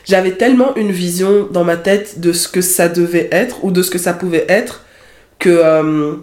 j'avais 0.05 0.31
tellement 0.31 0.75
une 0.75 0.91
vision 0.91 1.48
dans 1.51 1.63
ma 1.63 1.77
tête 1.77 2.19
de 2.19 2.33
ce 2.33 2.48
que 2.48 2.62
ça 2.62 2.89
devait 2.89 3.29
être 3.31 3.63
ou 3.63 3.72
de 3.72 3.81
ce 3.81 3.89
que 3.91 3.98
ça 3.98 4.13
pouvait 4.13 4.45
être 4.50 4.83
que 5.39 5.50
euh, 5.50 6.13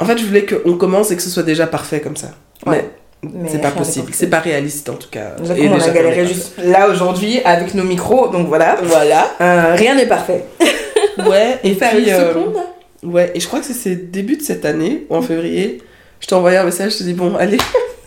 en 0.00 0.04
fait 0.04 0.18
je 0.18 0.24
voulais 0.24 0.46
qu'on 0.46 0.76
commence 0.76 1.10
et 1.10 1.16
que 1.16 1.22
ce 1.22 1.30
soit 1.30 1.42
déjà 1.42 1.66
parfait 1.66 2.00
comme 2.00 2.16
ça. 2.16 2.28
Ouais. 2.66 2.84
Mais, 3.22 3.30
Mais 3.34 3.48
c'est 3.50 3.58
pas 3.60 3.70
possible, 3.72 4.12
c'est 4.14 4.28
pas 4.30 4.38
réaliste 4.38 4.88
en 4.88 4.94
tout 4.94 5.08
cas. 5.10 5.32
Et 5.56 5.68
on 5.68 5.74
a 5.74 5.90
galéré 5.90 6.26
juste 6.26 6.52
là 6.62 6.88
aujourd'hui 6.88 7.40
avec 7.44 7.74
nos 7.74 7.82
micros, 7.84 8.28
donc 8.28 8.46
voilà. 8.46 8.76
Voilà. 8.82 9.34
Euh, 9.40 9.74
rien 9.74 9.94
n'est 9.94 10.06
parfait. 10.06 10.44
Ouais, 11.26 11.58
et 11.64 11.74
Faire 11.74 11.90
puis 11.90 12.12
euh, 12.12 12.32
ouais, 13.02 13.32
et 13.34 13.40
je 13.40 13.46
crois 13.48 13.58
que 13.58 13.66
c'est- 13.66 13.72
c'est 13.72 13.96
début 14.12 14.36
de 14.36 14.42
cette 14.42 14.64
année 14.64 15.04
ou 15.10 15.16
en 15.16 15.22
février, 15.22 15.82
je 16.20 16.28
t'ai 16.28 16.34
envoyé 16.36 16.56
un 16.58 16.62
message, 16.64 16.92
je 16.92 16.98
te 16.98 17.02
dis 17.02 17.12
bon, 17.12 17.34
allez. 17.34 17.58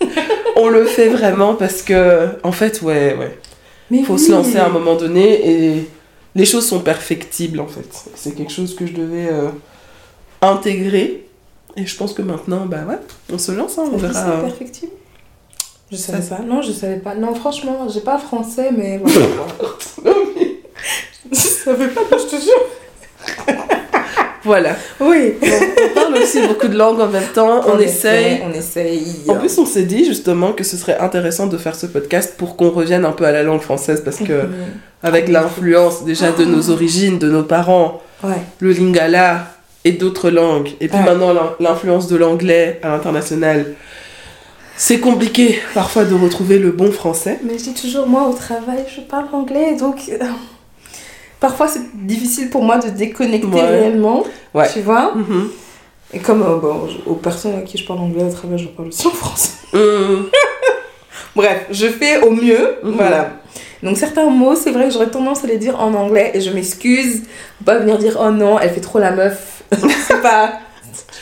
on 0.55 0.69
le 0.69 0.85
fait 0.85 1.09
vraiment 1.09 1.55
parce 1.55 1.81
que 1.81 2.27
en 2.43 2.53
fait, 2.53 2.81
ouais, 2.81 3.15
ouais. 3.19 3.37
Mais 3.91 4.01
faut 4.03 4.13
oui. 4.13 4.19
se 4.19 4.31
lancer 4.31 4.57
à 4.57 4.65
un 4.65 4.69
moment 4.69 4.95
donné 4.95 5.47
et 5.49 5.87
les 6.33 6.45
choses 6.45 6.65
sont 6.67 6.79
perfectibles 6.79 7.59
en 7.59 7.67
fait. 7.67 7.87
C'est 8.15 8.33
quelque 8.33 8.51
chose 8.51 8.73
que 8.75 8.87
je 8.87 8.93
devais 8.93 9.27
euh, 9.29 9.49
intégrer 10.41 11.27
et 11.77 11.85
je 11.85 11.95
pense 11.95 12.13
que 12.13 12.21
maintenant, 12.23 12.65
bah 12.65 12.83
ouais, 12.87 12.97
on 13.31 13.37
se 13.37 13.51
lance, 13.51 13.77
hein, 13.77 13.83
on 13.93 13.99
Ça, 13.99 14.07
verra. 14.07 14.13
c'est 14.25 14.29
euh. 14.31 14.41
perfectible? 14.41 14.91
Je 15.91 15.97
Ça, 15.97 16.13
savais 16.13 16.23
c'est- 16.23 16.29
pas. 16.37 16.39
Non, 16.41 16.61
je 16.61 16.71
savais 16.71 16.97
pas. 16.97 17.15
Non, 17.15 17.35
franchement, 17.35 17.87
j'ai 17.93 17.99
pas 18.01 18.17
français, 18.17 18.71
mais 18.75 18.97
voilà. 19.03 19.25
je 21.31 21.35
savais 21.37 21.87
pas, 21.93 22.01
je 22.11 22.35
te 22.37 22.41
jure. 22.41 23.47
Voilà. 24.43 24.75
Oui. 24.99 25.35
Bon, 25.39 25.47
on 25.47 25.93
parle 25.93 26.15
aussi 26.17 26.41
beaucoup 26.47 26.67
de 26.67 26.77
langues 26.77 26.99
en 26.99 27.07
même 27.07 27.27
temps, 27.33 27.61
on, 27.67 27.77
essaye. 27.79 28.41
On 28.43 28.51
essaye. 28.51 29.03
En 29.27 29.35
plus, 29.35 29.57
on 29.59 29.65
s'est 29.65 29.83
dit 29.83 30.03
justement 30.05 30.51
que 30.53 30.63
ce 30.63 30.77
serait 30.77 30.97
intéressant 30.97 31.47
de 31.47 31.57
faire 31.57 31.75
ce 31.75 31.85
podcast 31.85 32.33
pour 32.37 32.55
qu'on 32.57 32.69
revienne 32.71 33.05
un 33.05 33.11
peu 33.11 33.25
à 33.25 33.31
la 33.31 33.43
langue 33.43 33.61
française 33.61 34.01
parce 34.03 34.17
que 34.17 34.47
avec 35.03 35.27
l'influence 35.29 36.03
déjà 36.05 36.31
de 36.31 36.45
nos 36.45 36.69
origines, 36.75 37.19
de 37.19 37.29
nos 37.29 37.43
parents, 37.43 38.01
Ouais. 38.23 38.35
le 38.59 38.71
lingala 38.71 39.47
et 39.83 39.93
d'autres 39.93 40.29
langues, 40.29 40.69
et 40.79 40.87
puis 40.87 40.97
Ouais. 40.97 41.03
maintenant 41.05 41.33
l'in- 41.33 41.53
l'influence 41.59 42.07
de 42.07 42.15
l'anglais 42.15 42.79
à 42.83 42.89
l'international, 42.89 43.73
c'est 44.77 44.99
compliqué 44.99 45.59
parfois 45.73 46.05
de 46.05 46.13
retrouver 46.13 46.59
le 46.59 46.71
bon 46.71 46.91
français. 46.91 47.39
Mais 47.43 47.57
je 47.57 47.63
dis 47.65 47.73
toujours, 47.73 48.05
moi 48.07 48.27
au 48.27 48.33
travail, 48.33 48.83
je 48.95 49.01
parle 49.01 49.25
anglais, 49.33 49.75
donc 49.75 50.01
euh, 50.11 50.17
parfois 51.41 51.67
c'est 51.67 51.81
difficile 52.05 52.49
pour 52.49 52.63
moi 52.63 52.77
de 52.77 52.87
déconnecter 52.89 53.47
Ouais. 53.47 53.61
réellement. 53.67 54.23
Ouais. 54.53 54.69
Tu 54.71 54.79
vois 54.79 55.11
Mhm. 55.15 55.49
Et 56.13 56.19
comme 56.19 56.41
euh, 56.43 56.55
bon, 56.57 56.87
aux 57.05 57.15
personnes 57.15 57.55
à 57.57 57.61
qui 57.61 57.77
je 57.77 57.85
parle 57.85 57.99
anglais 57.99 58.23
au 58.23 58.31
travail, 58.31 58.57
je 58.59 58.67
parle 58.67 58.87
aussi 58.87 59.05
en 59.07 59.11
français. 59.11 59.49
Mhm. 59.73 60.27
Bref, 61.35 61.67
je 61.71 61.87
fais 61.87 62.21
au 62.21 62.31
mieux. 62.31 62.75
Mhm. 62.83 62.93
Voilà. 62.95 63.31
Donc 63.83 63.97
certains 63.97 64.29
mots, 64.29 64.55
c'est 64.55 64.71
vrai 64.71 64.85
que 64.87 64.93
j'aurais 64.93 65.09
tendance 65.09 65.43
à 65.43 65.47
les 65.47 65.57
dire 65.57 65.79
en 65.79 65.93
anglais 65.93 66.31
et 66.33 66.41
je 66.41 66.51
m'excuse. 66.51 67.23
Pas 67.65 67.77
venir 67.79 67.97
dire 67.97 68.17
oh 68.21 68.29
non, 68.31 68.59
elle 68.59 68.69
fait 68.69 68.81
trop 68.81 68.99
la 68.99 69.11
meuf. 69.11 69.63
c'est 70.07 70.21
pas. 70.21 70.53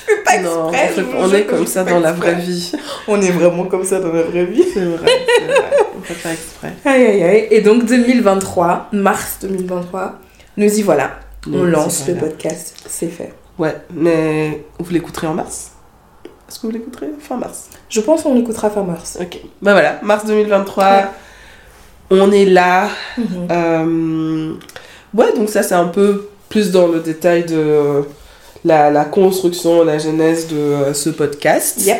Fais 0.09 0.23
pas 0.23 0.35
exprès. 0.35 0.43
Non, 0.43 0.67
on, 0.67 1.27
fait- 1.29 1.39
est 1.41 1.45
comme 1.45 1.67
ça 1.67 1.83
dans 1.83 1.99
la 1.99 2.11
vraie 2.13 2.35
vie. 2.35 2.71
On 3.07 3.21
est 3.21 3.31
vraiment 3.31 3.65
comme 3.65 3.83
ça 3.83 3.99
dans 3.99 4.11
la 4.11 4.23
vraie 4.23 4.45
vie. 4.45 4.63
C'est 4.73 4.83
vrai, 4.85 5.05
c'est 5.37 5.45
vrai. 5.45 5.71
On 5.97 6.01
fait 6.01 6.13
pas 6.23 6.31
exprès. 6.33 6.73
Aïe 6.85 7.05
aïe 7.05 7.23
aïe. 7.23 7.47
Et 7.51 7.61
donc 7.61 7.85
2023, 7.85 8.89
mars 8.93 9.37
2023, 9.41 10.19
nous 10.57 10.79
y 10.79 10.81
voilà. 10.81 11.11
On 11.51 11.63
lance 11.63 12.07
le 12.07 12.15
podcast, 12.15 12.75
c'est 12.87 13.07
fait. 13.07 13.33
Ouais, 13.57 13.75
mais 13.93 14.63
vous 14.79 14.91
l'écouterez 14.91 15.27
en 15.27 15.33
mars? 15.33 15.71
Est-ce 16.49 16.59
que 16.59 16.67
vous 16.67 16.73
l'écouterez 16.73 17.07
fin 17.19 17.37
mars? 17.37 17.69
Je 17.89 18.01
pense 18.01 18.23
qu'on 18.23 18.33
l'écoutera 18.33 18.69
fin 18.69 18.83
mars. 18.83 19.17
Ok. 19.21 19.39
Bah 19.61 19.73
voilà, 19.73 19.99
mars 20.01 20.25
2023, 20.25 21.05
on 22.09 22.31
est 22.31 22.45
là. 22.45 22.89
Mhm. 23.17 23.25
Euh, 23.51 24.53
Ouais, 25.13 25.34
donc 25.36 25.49
ça 25.49 25.63
c'est 25.63 25.73
un 25.75 25.88
peu 25.88 26.29
plus 26.49 26.71
dans 26.71 26.88
le 26.88 26.99
détail 26.99 27.43
de 27.45 28.03
la, 28.65 28.89
la 28.91 29.06
construction, 29.06 29.84
la 29.84 29.98
genèse 29.98 30.48
de 30.48 30.56
euh, 30.58 30.93
ce 30.93 31.10
podcast. 31.10 31.82
Yep. 31.86 31.98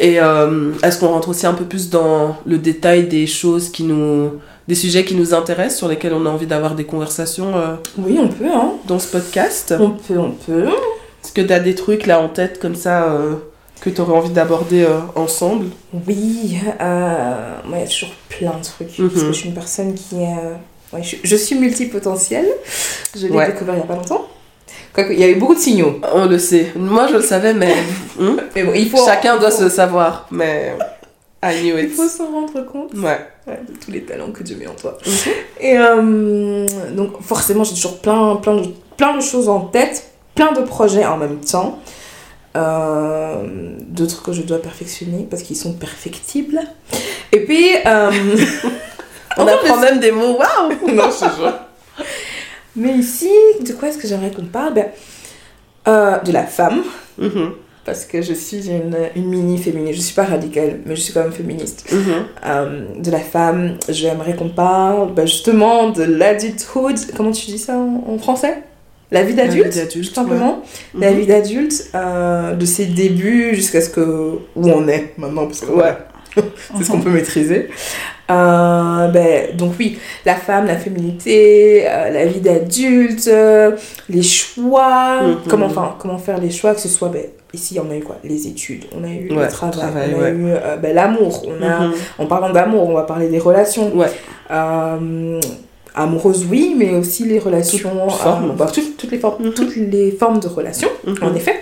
Et 0.00 0.20
euh, 0.20 0.72
est-ce 0.82 0.98
qu'on 1.00 1.08
rentre 1.08 1.28
aussi 1.30 1.46
un 1.46 1.54
peu 1.54 1.64
plus 1.64 1.90
dans 1.90 2.36
le 2.46 2.58
détail 2.58 3.08
des 3.08 3.26
choses 3.26 3.70
qui 3.70 3.82
nous... 3.82 4.34
des 4.68 4.76
sujets 4.76 5.04
qui 5.04 5.16
nous 5.16 5.34
intéressent, 5.34 5.78
sur 5.78 5.88
lesquels 5.88 6.12
on 6.12 6.24
a 6.24 6.28
envie 6.28 6.46
d'avoir 6.46 6.74
des 6.76 6.84
conversations 6.84 7.56
euh, 7.56 7.74
Oui, 7.98 8.16
on 8.20 8.28
peut, 8.28 8.46
hein. 8.52 8.74
dans 8.86 9.00
ce 9.00 9.08
podcast? 9.08 9.74
On 9.78 9.90
peut, 9.90 10.18
on 10.18 10.30
peut. 10.30 10.68
Est-ce 11.24 11.32
que 11.32 11.40
tu 11.40 11.52
as 11.52 11.58
des 11.58 11.74
trucs 11.74 12.06
là 12.06 12.20
en 12.20 12.28
tête 12.28 12.60
comme 12.60 12.76
ça 12.76 13.10
euh, 13.10 13.34
que 13.80 13.90
tu 13.90 14.00
aurais 14.00 14.16
envie 14.16 14.30
d'aborder 14.30 14.86
ensemble? 15.16 15.66
Oui, 16.06 16.58
moi, 17.66 17.76
il 17.76 17.80
y 17.80 17.82
a 17.82 17.86
toujours 17.88 18.14
plein 18.28 18.52
de 18.56 18.62
trucs. 18.62 18.96
Mhm. 19.00 19.10
Parce 19.10 19.22
que 19.22 19.28
je 19.32 19.32
suis 19.32 19.48
une 19.48 19.54
personne 19.54 19.94
qui 19.94 20.16
est. 20.22 20.36
ouais, 20.92 21.02
je, 21.02 21.16
je 21.24 21.36
suis 21.36 21.56
multipotentielle. 21.58 22.46
Je 23.16 23.26
l'ai 23.26 23.32
Ouais. 23.32 23.46
découvert 23.48 23.74
il 23.74 23.78
n'y 23.78 23.82
a 23.82 23.86
pas 23.86 23.96
longtemps. 23.96 24.28
Il 25.10 25.18
y 25.18 25.24
a 25.24 25.28
eu 25.28 25.36
beaucoup 25.36 25.54
de 25.54 25.60
signaux. 25.60 26.00
On 26.12 26.26
le 26.26 26.38
sait. 26.38 26.72
Moi 26.76 27.06
je 27.08 27.14
le 27.14 27.22
savais, 27.22 27.54
mais 27.54 27.74
hmm, 28.18 28.36
Mais 28.54 28.64
bon, 28.64 28.72
il 28.74 28.88
faut. 28.90 29.04
chacun 29.04 29.36
doit 29.38 29.50
se 29.50 29.68
savoir. 29.68 30.26
Mais 30.30 30.74
I 31.42 31.60
knew 31.62 31.78
Il 31.78 31.88
faut 31.90 32.08
s'en 32.08 32.26
rendre 32.32 32.60
compte 32.66 32.92
Ouais. 32.94 33.20
ouais, 33.46 33.60
de 33.68 33.72
tous 33.84 33.90
les 33.92 34.02
talents 34.02 34.32
que 34.32 34.42
Dieu 34.42 34.56
met 34.56 34.66
en 34.66 34.74
toi. 34.74 34.98
Et 35.60 35.78
euh, 35.78 36.66
donc, 36.90 37.22
forcément, 37.22 37.62
j'ai 37.64 37.74
toujours 37.74 37.98
plein, 38.00 38.36
plein, 38.36 38.56
de, 38.56 38.68
plein 38.96 39.16
de 39.16 39.20
choses 39.22 39.48
en 39.48 39.60
tête, 39.60 40.10
plein 40.34 40.52
de 40.52 40.62
projets 40.62 41.06
en 41.06 41.16
même 41.16 41.38
temps. 41.40 41.78
Euh, 42.56 43.44
D'autres 43.80 44.22
que 44.22 44.32
je 44.32 44.42
dois 44.42 44.58
perfectionner 44.60 45.26
parce 45.30 45.42
qu'ils 45.44 45.56
sont 45.56 45.74
perfectibles. 45.74 46.60
Et 47.32 47.44
puis. 47.44 47.68
euh, 47.86 48.10
On 49.36 49.42
enfin, 49.42 49.52
apprend 49.52 49.76
même 49.76 50.00
des 50.00 50.10
mots. 50.10 50.36
Waouh 50.36 50.92
non, 50.94 51.04
je 51.10 51.24
te 51.26 51.36
jure. 51.36 51.52
Mais 52.78 52.92
ici, 52.94 53.30
de 53.60 53.72
quoi 53.72 53.88
est-ce 53.88 53.98
que 53.98 54.08
j'aimerais 54.08 54.30
qu'on 54.30 54.44
parle? 54.46 54.74
Ben, 54.74 54.86
euh, 55.88 56.18
De 56.20 56.32
la 56.32 56.44
femme, 56.44 56.82
Mhm, 57.18 57.52
parce 57.84 58.04
que 58.04 58.22
je 58.22 58.32
suis 58.34 58.68
une, 58.68 58.96
une 59.16 59.26
mini-féministe. 59.28 59.96
Je 59.96 60.00
suis 60.02 60.14
pas 60.14 60.24
radicale, 60.24 60.80
mais 60.86 60.94
je 60.94 61.00
suis 61.00 61.12
quand 61.12 61.22
même 61.22 61.32
féministe. 61.32 61.90
mhm. 61.92 61.98
Euh, 62.46 62.84
de 62.98 63.10
la 63.10 63.18
femme, 63.20 63.76
j'aimerais 63.88 64.34
qu'on 64.36 64.50
parle 64.50 65.12
ben, 65.14 65.26
justement 65.26 65.90
de 65.90 66.04
l'adulthood. 66.04 66.96
Comment 67.16 67.32
tu 67.32 67.46
dis 67.46 67.58
ça 67.58 67.74
en, 67.76 68.04
en 68.08 68.18
français? 68.18 68.62
La 69.10 69.22
vie 69.22 69.34
La 69.34 69.46
vie 69.46 69.62
d'adulte 69.62 69.88
tout 69.90 70.04
simplement. 70.04 70.62
ouais. 70.94 71.00
La 71.00 71.12
vie 71.12 71.26
d'adulte, 71.26 71.88
euh, 71.94 72.54
de 72.54 72.66
ses 72.66 72.84
débuts 72.86 73.54
jusqu'à 73.54 73.80
ce 73.80 73.88
que. 73.88 74.00
où 74.00 74.38
on 74.68 74.86
est 74.86 75.14
maintenant, 75.16 75.46
parce 75.46 75.60
que 75.60 75.70
c'est 76.76 76.84
ce 76.84 76.90
qu'on 76.90 77.00
peut 77.00 77.10
maîtriser. 77.10 77.68
Euh, 78.30 79.08
ben, 79.08 79.56
donc 79.56 79.72
oui, 79.78 79.98
la 80.26 80.34
femme, 80.34 80.66
la 80.66 80.76
féminité, 80.76 81.84
euh, 81.88 82.10
la 82.10 82.26
vie 82.26 82.40
d'adulte, 82.40 83.26
euh, 83.28 83.72
les 84.10 84.22
choix, 84.22 85.22
Mhm. 85.22 85.36
comment, 85.48 85.66
enfin, 85.66 85.94
comment 85.98 86.18
faire 86.18 86.38
les 86.38 86.50
choix, 86.50 86.74
que 86.74 86.80
ce 86.80 86.88
soit, 86.88 87.08
ben, 87.08 87.22
ici 87.54 87.78
on 87.82 87.90
a 87.90 87.96
eu 87.96 88.00
quoi? 88.02 88.16
Les 88.24 88.46
études, 88.46 88.84
on 88.94 89.02
a 89.02 89.08
eu 89.08 89.32
Ouais, 89.34 89.44
le 89.44 89.48
travail, 89.48 89.78
travail, 89.78 90.14
on 90.14 90.20
a 90.20 90.22
ouais. 90.24 90.30
eu 90.32 90.54
ben, 90.82 90.94
l'amour, 90.94 91.42
on 91.46 91.62
a, 91.66 91.86
Mhm. 91.86 91.94
en 92.18 92.26
parlant 92.26 92.50
d'amour, 92.50 92.86
on 92.90 92.94
va 92.94 93.04
parler 93.04 93.28
des 93.28 93.38
relations. 93.38 93.96
Ouais. 93.96 94.08
Amoureuses, 95.94 96.46
oui, 96.48 96.74
mais 96.78 96.90
aussi 96.94 97.24
les 97.24 97.38
relations, 97.38 97.90
Toutes 98.08 98.12
formes. 98.18 98.54
bah, 98.56 98.70
toutes, 98.72 98.96
toutes 98.98 99.10
les 99.10 99.18
formes, 99.18 99.52
toutes 99.52 99.74
les 99.76 100.12
formes 100.12 100.38
de 100.38 100.46
relations, 100.48 100.90
en 101.22 101.34
effet. 101.34 101.56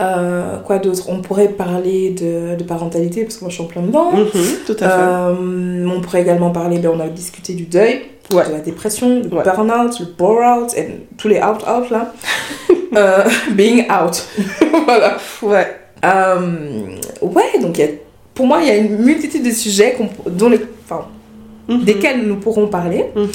Euh, 0.00 0.58
quoi 0.58 0.78
d'autre? 0.78 1.04
On 1.08 1.20
pourrait 1.20 1.48
parler 1.48 2.10
de, 2.10 2.56
de 2.56 2.64
parentalité, 2.64 3.22
parce 3.24 3.36
que 3.36 3.40
moi 3.42 3.50
je 3.50 3.54
suis 3.56 3.64
en 3.64 3.66
plein 3.66 3.82
dedans. 3.82 4.12
Mhm, 4.12 4.26
Tout 4.66 4.76
à 4.80 4.88
fait. 4.88 4.94
Euh, 4.96 5.86
on 5.94 6.00
pourrait 6.00 6.22
également 6.22 6.50
parler, 6.50 6.78
ben, 6.78 6.90
on 6.94 7.00
a 7.00 7.08
discuté 7.08 7.52
du 7.54 7.64
deuil, 7.64 8.02
Ouais. 8.32 8.46
de 8.46 8.52
la 8.52 8.60
dépression, 8.60 9.20
du 9.20 9.28
Ouais. 9.28 9.42
burn-out, 9.44 9.98
le 10.00 10.06
bore-out, 10.16 10.72
et 10.76 10.86
tous 11.18 11.28
les 11.28 11.38
out-out 11.40 11.90
là. 11.90 12.12
Euh, 12.96 13.22
being 13.52 13.84
out. 13.88 14.26
voilà. 14.84 15.16
Ouais. 15.42 15.66
Ouais, 17.22 17.58
donc 17.62 17.78
il 17.78 17.80
y 17.80 17.84
a- 17.84 17.90
pour 18.34 18.46
moi, 18.46 18.58
il 18.62 18.66
y 18.68 18.70
a 18.72 18.76
une 18.76 18.96
multitude 18.98 19.44
de 19.44 19.50
sujets 19.52 19.96
dont 20.26 20.48
les, 20.48 20.58
enfin, 20.84 21.04
Mhm. 21.68 21.84
desquels 21.84 22.26
nous 22.26 22.36
pourrons 22.36 22.66
parler. 22.66 23.04
Mhm. 23.14 23.28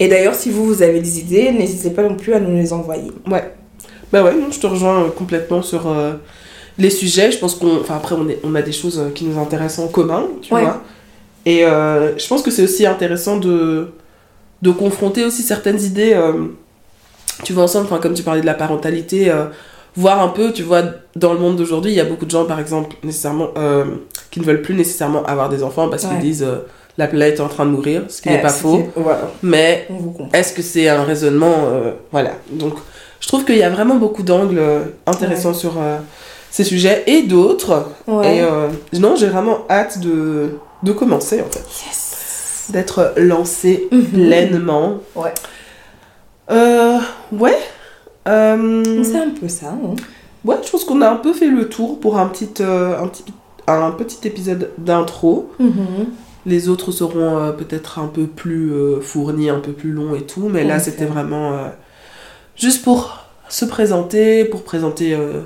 Et 0.00 0.08
d'ailleurs, 0.08 0.34
si 0.34 0.48
vous, 0.50 0.64
vous 0.64 0.82
avez 0.82 1.00
des 1.00 1.18
idées, 1.20 1.50
n'hésitez 1.52 1.90
pas 1.90 2.02
non 2.04 2.14
plus 2.14 2.32
à 2.32 2.40
nous 2.40 2.56
les 2.56 2.72
envoyer. 2.72 3.10
Bah 4.12 4.22
ouais, 4.22 4.34
non, 4.34 4.50
je 4.50 4.60
te 4.60 4.66
rejoins 4.66 5.04
euh, 5.04 5.08
complètement 5.08 5.62
sur 5.62 5.88
euh, 5.88 6.12
les 6.78 6.90
sujets. 6.90 7.32
Je 7.32 7.38
pense 7.38 7.54
qu'on. 7.54 7.80
Enfin, 7.80 7.96
après, 7.96 8.14
on, 8.14 8.28
est, 8.28 8.38
on 8.44 8.54
a 8.54 8.62
des 8.62 8.72
choses 8.72 8.98
euh, 8.98 9.10
qui 9.10 9.24
nous 9.24 9.40
intéressent 9.40 9.86
en 9.86 9.88
commun, 9.88 10.24
tu 10.42 10.52
Ouais. 10.54 10.62
vois. 10.62 10.82
Et 11.46 11.64
euh, 11.64 12.16
je 12.18 12.26
pense 12.28 12.42
que 12.42 12.50
c'est 12.50 12.62
aussi 12.62 12.86
intéressant 12.86 13.36
de, 13.38 13.88
de 14.62 14.70
confronter 14.70 15.24
aussi 15.24 15.42
certaines 15.42 15.80
idées, 15.80 16.12
euh, 16.14 16.32
tu 17.42 17.52
vois, 17.52 17.64
ensemble, 17.64 17.86
enfin, 17.86 17.98
comme 17.98 18.14
tu 18.14 18.22
parlais 18.22 18.40
de 18.42 18.46
la 18.46 18.54
parentalité, 18.54 19.32
voir 19.96 20.20
un 20.22 20.28
peu, 20.28 20.52
tu 20.52 20.62
vois, 20.62 20.82
dans 21.16 21.32
le 21.32 21.40
monde 21.40 21.56
d'aujourd'hui, 21.56 21.90
il 21.90 21.96
y 21.96 22.00
a 22.00 22.04
beaucoup 22.04 22.26
de 22.26 22.30
gens, 22.30 22.44
par 22.44 22.60
exemple, 22.60 22.94
nécessairement, 23.02 23.48
qui 24.30 24.38
ne 24.38 24.44
veulent 24.44 24.62
plus 24.62 24.74
nécessairement 24.76 25.24
avoir 25.24 25.48
des 25.48 25.64
enfants 25.64 25.88
parce 25.88 26.04
qu'ils 26.06 26.20
disent 26.20 26.46
la 26.96 27.08
planète 27.08 27.38
est 27.38 27.42
en 27.42 27.48
train 27.48 27.64
de 27.66 27.70
mourir, 27.70 28.02
ce 28.08 28.22
qui 28.22 28.28
n'est 28.28 28.38
Eh, 28.38 28.42
pas 28.42 28.50
faux. 28.50 28.84
Voilà, 28.94 29.32
Mais 29.42 29.88
est-ce 30.32 30.52
que 30.52 30.62
c'est 30.62 30.88
un 30.88 31.02
raisonnement 31.02 31.56
Voilà. 32.12 32.32
Donc, 32.52 32.74
je 33.22 33.28
trouve 33.28 33.44
qu'il 33.46 33.56
y 33.56 33.62
a 33.62 33.70
vraiment 33.70 33.94
beaucoup 33.94 34.22
d'angles 34.22 34.58
euh, 34.58 34.80
intéressants 35.06 35.54
sur 35.54 35.80
euh, 35.80 35.96
ces 36.50 36.64
sujets 36.64 37.04
et 37.06 37.22
d'autres. 37.22 37.86
Ouais. 38.06 38.36
Et 38.36 38.40
euh, 38.42 38.68
non, 38.98 39.16
j'ai 39.16 39.28
vraiment 39.28 39.60
hâte 39.70 40.00
de, 40.00 40.50
de 40.82 40.92
commencer 40.92 41.40
en 41.40 41.50
fait. 41.50 41.64
Yes. 41.86 42.68
d'être 42.70 43.14
lancé 43.16 43.88
Mhm. 43.90 44.04
pleinement. 44.04 44.98
Ouais. 45.16 45.32
Euh, 46.50 46.98
ouais. 47.32 47.58
C'est 48.26 49.16
un 49.18 49.30
peu 49.40 49.48
ça. 49.48 49.68
hein. 49.70 49.94
ouais, 50.44 50.56
je 50.64 50.70
pense 50.70 50.84
qu'on 50.84 51.00
a 51.00 51.08
un 51.10 51.16
peu 51.16 51.32
fait 51.32 51.46
le 51.48 51.68
tour 51.68 51.98
pour 51.98 52.18
un 52.18 52.26
petit, 52.26 52.50
un 52.62 53.06
petit, 53.08 53.24
un 53.66 53.90
petit 53.92 54.26
épisode 54.28 54.70
d'intro. 54.78 55.50
Mhm. 55.58 56.06
Les 56.44 56.68
autres 56.68 56.90
seront 56.90 57.38
euh, 57.38 57.52
peut-être 57.52 58.00
un 58.00 58.08
peu 58.08 58.26
plus 58.26 58.72
euh, 58.72 59.00
fournis, 59.00 59.48
un 59.48 59.60
peu 59.60 59.70
plus 59.72 59.90
longs 59.92 60.14
et 60.16 60.22
tout, 60.22 60.48
mais 60.50 60.64
là 60.64 60.80
c'était 60.80 61.04
vraiment 61.04 61.52
euh, 61.52 61.68
juste 62.56 62.82
pour 62.82 63.24
se 63.48 63.64
présenter, 63.64 64.44
pour 64.44 64.62
présenter 64.64 65.14
euh, 65.14 65.42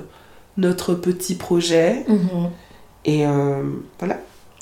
notre 0.57 0.93
petit 0.93 1.35
projet. 1.35 2.05
Mhm. 2.07 2.49
Et 3.05 3.25
euh, 3.25 3.63
voilà. 3.99 4.19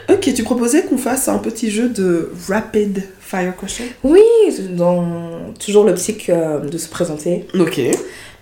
Ok, 0.09 0.31
tu 0.35 0.43
proposais 0.43 0.83
qu'on 0.83 0.97
fasse 0.99 1.27
un 1.29 1.39
petit 1.39 1.71
jeu 1.71 1.89
de 1.89 2.31
rapid 2.47 3.03
fire 3.19 3.55
question? 3.57 3.85
Oui, 4.03 4.21
dans 4.71 5.51
toujours 5.59 5.83
l'optique 5.83 6.29
euh, 6.29 6.59
de 6.59 6.77
se 6.77 6.87
présenter, 6.89 7.47
Ok. 7.57 7.81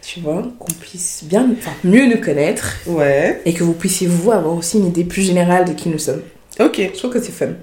tu 0.01 0.19
vois, 0.19 0.43
qu'on 0.59 0.73
puisse 0.73 1.23
bien, 1.23 1.47
enfin, 1.57 1.71
mieux 1.85 2.05
nous 2.07 2.19
connaître 2.19 2.75
Ouais. 2.85 3.41
et 3.45 3.53
que 3.53 3.63
vous 3.63 3.71
puissiez 3.73 4.07
vous 4.07 4.31
avoir 4.33 4.55
aussi 4.57 4.77
une 4.77 4.87
idée 4.87 5.05
plus 5.05 5.21
générale 5.21 5.63
de 5.63 5.71
qui 5.71 5.87
nous 5.87 5.99
sommes. 5.99 6.21
Ok. 6.59 6.81
Je 6.93 6.97
trouve 6.97 7.11
que 7.11 7.21
c'est 7.21 7.31
fun. 7.31 7.53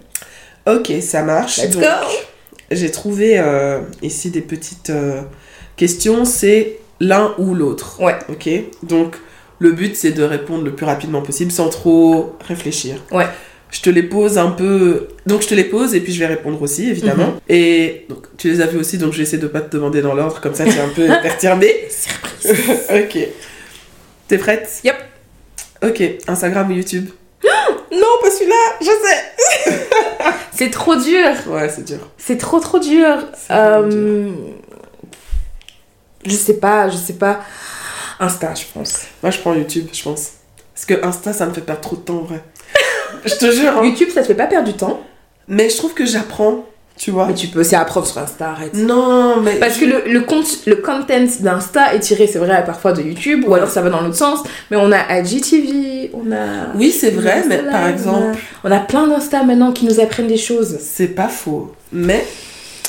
Ok, 0.66 0.92
ça 1.02 1.22
marche. 1.22 1.58
Let's 1.58 1.72
Donc, 1.72 1.82
go 1.82 1.88
J'ai 2.70 2.90
trouvé 2.90 3.38
euh, 3.38 3.80
ici 4.02 4.30
des 4.30 4.40
petites 4.40 4.90
questions. 5.80 6.24
C'est 6.24 6.78
l'un 7.00 7.34
ou 7.38 7.54
l'autre. 7.54 8.00
Ouais. 8.00 8.18
Ok. 8.28 8.48
Donc 8.82 9.16
le 9.58 9.72
but 9.72 9.96
c'est 9.96 10.12
de 10.12 10.22
répondre 10.22 10.64
le 10.64 10.72
plus 10.72 10.86
rapidement 10.86 11.22
possible 11.22 11.50
sans 11.50 11.68
trop 11.68 12.36
réfléchir. 12.46 12.96
Ouais. 13.10 13.26
Je 13.70 13.80
te 13.80 13.90
les 13.90 14.02
pose 14.02 14.36
un 14.36 14.50
peu. 14.50 15.08
Donc 15.26 15.42
je 15.42 15.48
te 15.48 15.54
les 15.54 15.64
pose 15.64 15.94
et 15.94 16.00
puis 16.00 16.12
je 16.12 16.18
vais 16.18 16.26
répondre 16.26 16.60
aussi 16.60 16.90
évidemment. 16.90 17.28
Mhm. 17.28 17.40
Et 17.48 18.06
donc 18.08 18.26
tu 18.36 18.50
les 18.50 18.60
as 18.60 18.66
vus 18.66 18.78
aussi 18.78 18.98
donc 18.98 19.12
je 19.12 19.18
vais 19.18 19.22
essayer 19.22 19.38
de 19.42 19.46
pas 19.46 19.60
te 19.60 19.74
demander 19.74 20.02
dans 20.02 20.14
l'ordre 20.14 20.40
comme 20.40 20.54
ça 20.54 20.64
tu 20.64 20.70
es 20.70 20.80
un 20.80 20.88
peu 20.88 21.06
perturbée. 21.22 21.88
Surprise 21.90 22.80
ok. 22.90 23.28
T'es 24.28 24.38
prête? 24.38 24.68
Yep. 24.84 24.96
Ok. 25.84 26.02
Instagram 26.28 26.70
ou 26.70 26.74
YouTube? 26.74 27.08
Non, 27.92 28.06
pas 28.22 28.30
celui-là, 28.30 28.54
je 28.80 28.86
sais 28.86 29.72
C'est 30.52 30.70
trop 30.70 30.94
dur 30.94 31.26
Ouais 31.48 31.68
c'est 31.68 31.84
dur. 31.84 31.98
C'est 32.18 32.36
trop 32.36 32.60
trop 32.60 32.78
dur. 32.78 33.18
Euh, 33.50 34.30
Je 36.24 36.34
sais 36.34 36.54
pas, 36.54 36.88
je 36.88 36.96
sais 36.96 37.14
pas. 37.14 37.40
Insta, 38.18 38.52
je 38.54 38.64
pense. 38.74 39.00
Moi 39.22 39.30
je 39.30 39.38
prends 39.38 39.54
YouTube 39.54 39.86
je 39.92 40.02
pense. 40.02 40.28
Parce 40.74 40.84
que 40.86 41.04
Insta 41.06 41.32
ça 41.32 41.46
me 41.46 41.52
fait 41.54 41.60
perdre 41.62 41.80
trop 41.80 41.96
de 41.96 42.02
temps 42.02 42.18
en 42.18 42.22
vrai. 42.24 42.42
je 43.24 43.34
te 43.34 43.50
jure. 43.50 43.72
hein. 43.78 43.84
YouTube, 43.84 44.08
ça 44.12 44.22
te 44.22 44.26
fait 44.26 44.34
pas 44.34 44.46
perdre 44.46 44.66
du 44.68 44.74
temps, 44.74 45.00
Mais 45.48 45.68
je 45.70 45.76
trouve 45.76 45.94
que 45.94 46.04
j'apprends, 46.06 46.64
tu 46.96 47.10
vois. 47.10 47.26
mais 47.26 47.34
tu 47.34 47.48
peux 47.48 47.60
aussi 47.60 47.74
apprendre 47.74 48.06
sur 48.06 48.18
Insta, 48.18 48.50
arrête. 48.50 48.74
Non, 48.74 49.40
mais. 49.40 49.56
Parce 49.56 49.78
que 49.78 49.84
le, 49.86 50.02
le, 50.12 50.20
compte, 50.20 50.46
le 50.66 50.76
content 50.76 51.26
d'Insta 51.40 51.94
est 51.94 52.00
tiré, 52.00 52.26
c'est 52.26 52.38
vrai, 52.38 52.62
parfois 52.64 52.92
de 52.92 53.00
YouTube, 53.02 53.44
ou 53.48 53.54
alors 53.54 53.68
ça 53.70 53.80
va 53.80 53.88
dans 53.90 54.00
l'autre 54.02 54.16
sens. 54.16 54.40
Mais 54.70 54.76
on 54.76 54.92
a 54.92 55.18
IGTV, 55.20 56.10
on 56.14 56.30
a. 56.32 56.74
Oui, 56.76 56.90
c'est 56.92 57.10
vrai, 57.10 57.44
mais 57.48 57.58
par 57.58 57.88
exemple, 57.88 58.36
On 58.64 58.70
a, 58.70 58.74
on 58.74 58.76
a 58.76 58.80
plein 58.80 59.06
d'Insta 59.08 59.42
maintenant 59.44 59.72
qui 59.72 59.86
nous 59.86 59.98
apprennent 60.00 60.28
des 60.28 60.36
choses. 60.36 60.76
c'est 60.80 61.08
pas 61.08 61.28
faux. 61.28 61.74
Mais 61.92 62.24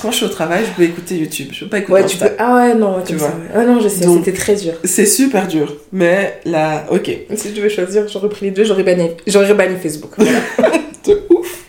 quand 0.01 0.11
je 0.11 0.17
suis 0.17 0.25
au 0.25 0.29
travail, 0.29 0.63
je 0.65 0.71
peux 0.75 0.83
écouter 0.83 1.17
YouTube. 1.17 1.49
Je 1.51 1.63
peux 1.63 1.69
pas 1.69 1.77
écouter 1.79 1.93
Ouais, 1.93 2.05
tu 2.05 2.15
Insta. 2.15 2.29
peux. 2.29 2.35
Ah 2.39 2.55
ouais, 2.55 2.73
non, 2.75 3.01
Tu 3.05 3.15
vois. 3.15 3.29
ça. 3.29 3.35
ouais. 3.35 3.43
Ah 3.53 3.63
non, 3.65 3.79
je 3.79 3.87
sais, 3.87 4.05
c'était 4.07 4.33
très 4.33 4.55
dur. 4.55 4.73
C'est 4.83 5.05
super 5.05 5.47
dur. 5.47 5.75
Mais 5.91 6.39
là, 6.45 6.85
ok. 6.89 7.09
Si 7.35 7.49
je 7.49 7.55
devais 7.55 7.69
choisir, 7.69 8.07
j'aurais 8.07 8.29
pris 8.29 8.45
les 8.47 8.51
deux, 8.51 8.63
j'aurais 8.63 8.83
banni, 8.83 9.09
j'aurais 9.27 9.53
banni 9.53 9.77
Facebook. 9.81 10.11
De 11.05 11.23
ouf. 11.31 11.65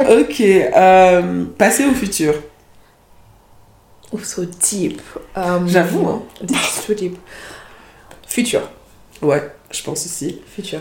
ok. 0.00 0.40
euh, 0.40 1.44
passer 1.58 1.84
au 1.86 1.92
futur. 1.92 2.34
Oh, 4.12 4.18
so 4.22 4.42
deep. 4.44 5.00
Um, 5.36 5.68
J'avoue, 5.68 6.06
hein. 6.08 6.22
So 6.84 6.94
deep. 6.94 7.16
Futur. 8.26 8.62
Ouais, 9.22 9.42
je 9.70 9.82
pense 9.82 10.04
aussi. 10.06 10.40
Futur. 10.54 10.80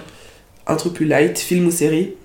Un 0.66 0.76
truc 0.78 0.94
plus 0.94 1.06
light, 1.06 1.38
film 1.38 1.68
ou 1.68 1.72
série? 1.72 2.16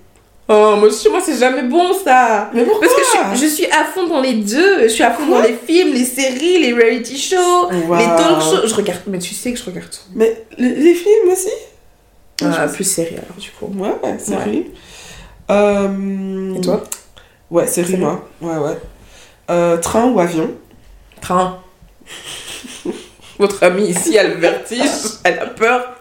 Oh, 0.47 0.75
moi, 0.77 0.89
chez 0.91 1.09
moi, 1.09 1.19
c'est 1.25 1.37
jamais 1.37 1.63
bon, 1.63 1.91
ça. 1.93 2.51
Mais 2.53 2.63
pourquoi 2.63 2.87
Parce 2.87 2.93
que 2.99 3.01
je 3.33 3.37
suis, 3.37 3.47
je 3.47 3.51
suis 3.53 3.65
à 3.65 3.83
fond 3.85 4.05
dans 4.07 4.21
les 4.21 4.33
deux. 4.33 4.83
Je 4.83 4.87
suis 4.89 5.03
à 5.03 5.11
fond 5.11 5.25
Quoi 5.25 5.41
dans 5.41 5.47
les 5.47 5.53
films, 5.55 5.93
les 5.93 6.05
séries, 6.05 6.59
les 6.59 6.71
reality 6.73 7.17
shows, 7.17 7.69
Wow. 7.87 7.97
les 7.97 8.05
talk 8.05 8.41
shows. 8.41 8.67
Je 8.67 8.75
regarde, 8.75 9.01
mais 9.07 9.17
tu 9.17 9.33
sais 9.33 9.51
que 9.53 9.57
je 9.59 9.63
regarde 9.65 9.89
tout. 9.89 9.97
Mais 10.13 10.45
les, 10.59 10.93
films 10.93 11.29
aussi? 11.31 11.49
Ah, 12.43 12.67
plus 12.67 12.83
série 12.83 13.15
alors, 13.15 13.37
du 13.39 13.49
coup. 13.51 13.71
Ouais, 13.75 13.89
ouais, 14.03 14.19
série. 14.19 14.67
Euh, 15.49 16.55
Et 16.55 16.61
toi? 16.61 16.83
Ouais, 17.49 17.65
série, 17.65 17.87
Série. 17.91 18.01
moi. 18.01 18.27
Ouais, 18.41 18.57
ouais. 18.57 18.77
Euh, 19.49 19.77
train 19.77 20.05
ou 20.11 20.19
avion? 20.19 20.51
Train. 21.21 21.59
Votre 23.39 23.63
amie 23.63 23.87
ici 23.87 24.17
a 24.17 24.23
le 24.27 24.35
vertige, 24.35 24.79
elle 25.23 25.39
a 25.39 25.45
peur 25.47 25.95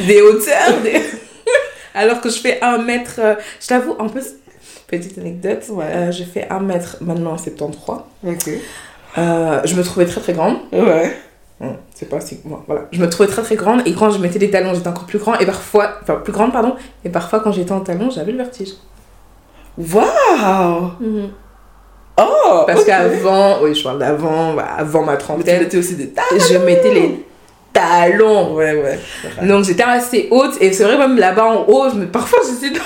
des 0.00 0.20
hauteurs. 0.22 0.80
des- 0.82 1.02
Alors 1.94 2.20
que 2.20 2.28
je 2.30 2.38
fais 2.38 2.58
un 2.62 2.78
mètre. 2.78 3.14
euh, 3.18 3.34
Je 3.60 3.66
t'avoue, 3.68 3.94
en 3.98 4.08
plus, 4.08 4.34
petite 4.86 5.18
anecdote, 5.18 5.64
Ouais. 5.70 5.84
euh, 5.88 6.12
je 6.12 6.24
fais 6.24 6.46
un 6.50 6.60
mètre 6.60 6.96
maintenant 7.00 7.36
73. 7.36 7.98
Ok. 8.26 8.50
Euh, 9.18 9.60
je 9.64 9.74
me 9.74 9.82
trouvais 9.82 10.06
très 10.06 10.20
très 10.20 10.32
grande. 10.32 10.56
Ouais. 10.72 11.16
Bon, 11.60 11.76
c'est 11.94 12.08
pas 12.08 12.20
si. 12.20 12.40
bon, 12.44 12.60
voilà. 12.66 12.82
Je 12.92 13.00
me 13.00 13.08
trouvais 13.10 13.28
très 13.28 13.42
très 13.42 13.56
grande 13.56 13.82
et 13.86 13.92
quand 13.92 14.10
je 14.10 14.18
mettais 14.18 14.38
des 14.38 14.50
talons, 14.50 14.72
j'étais 14.72 14.88
encore 14.88 15.04
plus 15.06 15.18
grand 15.18 15.34
et 15.38 15.46
parfois. 15.46 15.90
Enfin, 16.02 16.14
plus 16.16 16.32
grande, 16.32 16.52
pardon. 16.52 16.74
Et 17.04 17.08
parfois, 17.10 17.40
quand 17.40 17.52
j'étais 17.52 17.72
en 17.72 17.80
talons, 17.80 18.08
j'avais 18.10 18.32
le 18.32 18.38
vertige. 18.38 18.70
Waouh 19.76 20.90
Oh 22.18 22.64
Parce 22.66 22.84
qu'avant, 22.84 23.62
oui, 23.62 23.74
je 23.74 23.82
parle 23.82 23.98
d'avant, 23.98 24.52
bah, 24.54 24.66
avant 24.76 25.02
ma 25.04 25.12
Mais 25.12 25.18
tu 25.18 25.24
trentaine, 25.24 25.62
mettais 25.62 25.78
aussi 25.78 25.96
des 25.96 26.10
tas. 26.10 26.22
je 26.30 26.58
mettais 26.58 26.92
les 26.92 27.26
talons. 27.72 28.54
Ouais, 28.54 28.74
ouais. 28.74 28.98
Donc 29.46 29.64
j'étais 29.64 29.82
assez 29.82 30.28
haute 30.30 30.56
et 30.60 30.72
c'est 30.72 30.84
vrai 30.84 30.96
même 30.98 31.16
là-bas 31.18 31.44
en 31.44 31.64
haut, 31.68 31.88
je 31.90 31.96
me... 31.96 32.06
parfois 32.06 32.40
j'étais 32.62 32.78
dans... 32.78 32.84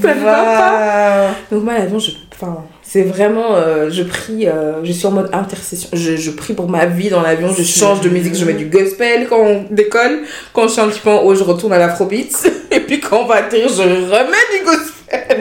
Ça 0.00 0.14
me 0.14 0.24
va 0.24 0.34
pas. 0.34 1.30
Donc 1.50 1.64
moi 1.64 1.74
l'avion, 1.74 1.98
je... 1.98 2.10
enfin, 2.32 2.64
c'est 2.82 3.02
vraiment, 3.02 3.54
euh, 3.54 3.90
je 3.90 4.02
prie, 4.02 4.46
euh, 4.46 4.84
je 4.84 4.92
suis 4.92 5.06
en 5.06 5.10
mode 5.12 5.30
intercession, 5.32 5.88
je, 5.92 6.16
je 6.16 6.30
prie 6.30 6.54
pour 6.54 6.68
ma 6.68 6.86
vie 6.86 7.08
dans 7.08 7.22
l'avion, 7.22 7.52
je 7.52 7.62
change 7.62 8.00
de 8.00 8.08
musique, 8.08 8.34
je 8.34 8.44
mets 8.44 8.54
du 8.54 8.66
gospel 8.66 9.26
quand 9.28 9.40
on 9.40 9.64
décolle, 9.70 10.20
quand 10.52 10.68
je 10.68 10.72
suis 10.72 10.80
un 10.80 10.88
petit 10.88 11.00
peu 11.00 11.10
en 11.10 11.22
haut, 11.22 11.34
je 11.34 11.42
retourne 11.42 11.72
à 11.72 11.78
l'afrobeat 11.78 12.50
et 12.70 12.80
puis 12.80 13.00
quand 13.00 13.22
on 13.22 13.26
va 13.26 13.36
atterrir, 13.36 13.68
je 13.68 13.82
remets 13.82 14.58
du 14.58 14.64
gospel. 14.64 14.94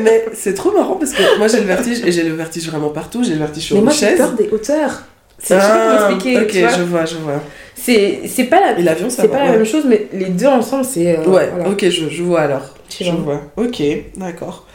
Mais 0.03 0.25
c'est 0.34 0.53
trop 0.53 0.71
marrant 0.71 0.95
parce 0.95 1.13
que 1.13 1.38
moi 1.38 1.47
j'ai 1.47 1.60
le 1.60 1.65
vertige 1.65 2.01
et 2.06 2.12
j'ai 2.12 2.23
le 2.23 2.36
vertige 2.36 2.67
vraiment 2.69 2.89
partout. 2.89 3.23
J'ai 3.23 3.34
le 3.34 3.39
vertige 3.39 3.63
sur 3.63 3.75
Mais 3.75 3.79
une 3.79 3.86
moi 3.86 3.93
j'ai 3.93 4.15
peur 4.15 4.34
des 4.34 4.49
hauteurs. 4.51 5.01
C'est 5.39 5.56
je 5.56 5.60
Ah, 5.62 5.97
comment 5.97 6.10
expliquer, 6.17 6.41
Ok, 6.41 6.47
tu 6.47 6.60
vois. 6.60 6.69
je 6.69 6.82
vois, 6.84 7.06
je 7.06 7.15
vois. 7.15 7.41
C'est 7.83 8.21
c'est 8.27 8.45
pas 8.45 8.59
la 8.61 8.79
l'avion, 8.79 9.09
c'est 9.09 9.27
pas 9.27 9.43
la 9.45 9.51
même 9.51 9.65
chose 9.65 9.83
mais 9.85 10.07
les 10.13 10.29
deux 10.29 10.47
ensemble 10.47 10.85
c'est 10.85 11.17
euh, 11.17 11.23
Ouais, 11.25 11.49
voilà. 11.53 11.69
ok, 11.69 11.89
je, 11.89 12.07
je 12.09 12.23
vois 12.23 12.41
alors. 12.41 12.61
Je 12.99 13.11
vois. 13.11 13.41
Ok, 13.57 13.81
d'accord. 14.15 14.65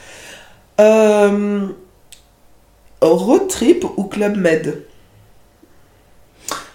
Euh, 0.81 1.67
road 3.01 3.49
trip 3.49 3.85
ou 3.97 4.05
club 4.05 4.37
med? 4.37 4.83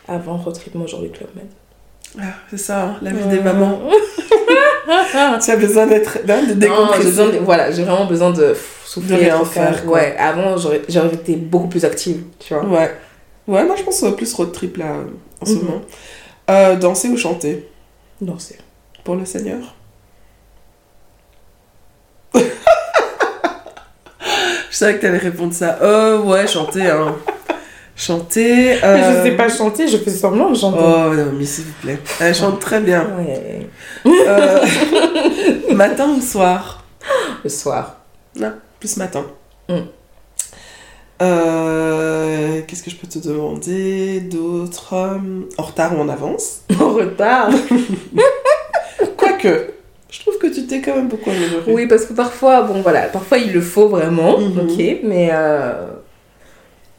Avant 0.07 0.37
road 0.37 0.55
trip, 0.55 0.75
moi 0.75 0.85
aujourd'hui 0.85 1.11
Club 1.11 1.29
Med. 1.35 1.45
Ah, 2.19 2.33
C'est 2.49 2.57
ça, 2.57 2.83
hein, 2.83 2.95
la 3.01 3.11
vie 3.11 3.27
des 3.29 3.39
mamans. 3.39 3.79
Tu 5.43 5.51
as 5.51 5.55
besoin 5.55 5.87
d'être 5.87 6.19
là, 6.27 6.41
de 6.45 6.53
décompresser. 6.53 7.05
besoin 7.05 7.27
de- 7.29 7.37
voilà, 7.37 7.71
j'ai 7.71 7.83
vraiment 7.83 8.05
besoin 8.05 8.31
de 8.31 8.53
souffler, 8.85 9.15
De 9.15 9.21
rien 9.21 9.45
faire, 9.45 9.85
quoi. 9.85 9.93
Ouais, 9.99 10.15
avant 10.17 10.57
j'aurais 10.57 10.81
j'aurais 10.89 11.13
été 11.13 11.35
beaucoup 11.37 11.67
plus 11.67 11.85
active, 11.85 12.23
tu 12.39 12.53
vois. 12.53 12.65
Ouais. 12.65 12.91
Ouais, 13.47 13.63
moi 13.65 13.75
je 13.77 13.83
pense 13.83 14.03
plus 14.17 14.33
road 14.33 14.51
trip 14.51 14.77
là 14.77 14.97
en 15.41 15.45
ce 15.45 15.53
Mhm. 15.53 15.59
moment. 15.59 15.81
Euh, 16.49 16.75
danser 16.75 17.09
ou 17.09 17.17
chanter? 17.17 17.69
Non, 18.21 18.37
c'est. 18.37 18.57
pour 19.03 19.15
le 19.15 19.25
Seigneur? 19.25 19.75
Je 22.33 22.39
savais 24.71 24.95
que 24.97 25.01
t'allais 25.01 25.17
répondre 25.17 25.53
ça. 25.53 25.77
Euh, 25.81 26.19
ouais, 26.19 26.47
chanter, 26.47 26.87
hein. 26.89 27.15
Chanter. 27.95 28.65
Mais 28.81 28.83
euh, 28.83 29.17
Je 29.23 29.29
sais 29.29 29.35
pas 29.35 29.49
chanter, 29.49 29.87
je 29.87 29.97
fais 29.97 30.09
semblant 30.09 30.49
de 30.49 30.55
chanter. 30.57 30.79
Oh 30.81 31.13
non, 31.13 31.31
mais 31.33 31.45
s'il 31.45 31.65
vous 31.65 31.73
plaît. 31.81 31.99
Elle 32.19 32.33
chante 32.33 32.59
très 32.59 32.79
bien. 32.81 33.07
Ouais. 33.17 33.69
Euh, 34.05 34.65
matin 35.73 36.09
ou 36.09 36.21
soir? 36.21 36.83
Le 37.43 37.49
soir. 37.49 37.97
Plus 38.79 38.97
matin. 38.97 39.25
Mm. 39.69 39.81
Euh, 41.23 42.61
Qu'est-ce 42.67 42.83
que 42.83 42.89
je 42.91 42.95
peux 42.95 43.07
te 43.07 43.19
demander 43.19 44.19
d'autre 44.21 44.93
Euh, 44.93 45.17
En 45.57 45.63
retard 45.63 45.97
ou 45.97 46.01
en 46.01 46.09
avance? 46.09 46.61
En 46.79 46.89
retard. 46.89 47.49
Quoique, 49.17 49.71
je 50.09 50.19
trouve 50.19 50.37
que 50.37 50.47
tu 50.47 50.65
t'es 50.67 50.81
quand 50.81 50.95
même 50.95 51.07
beaucoup 51.07 51.29
améliorée. 51.29 51.71
Oui, 51.73 51.87
parce 51.87 52.05
que 52.05 52.13
parfois, 52.13 52.61
bon 52.63 52.81
voilà, 52.81 53.03
parfois 53.03 53.37
il 53.37 53.51
le 53.53 53.61
faut 53.61 53.87
vraiment, 53.87 54.37
Mhm. 54.39 54.59
ok, 54.59 54.97
mais 55.03 55.29
euh... 55.31 55.87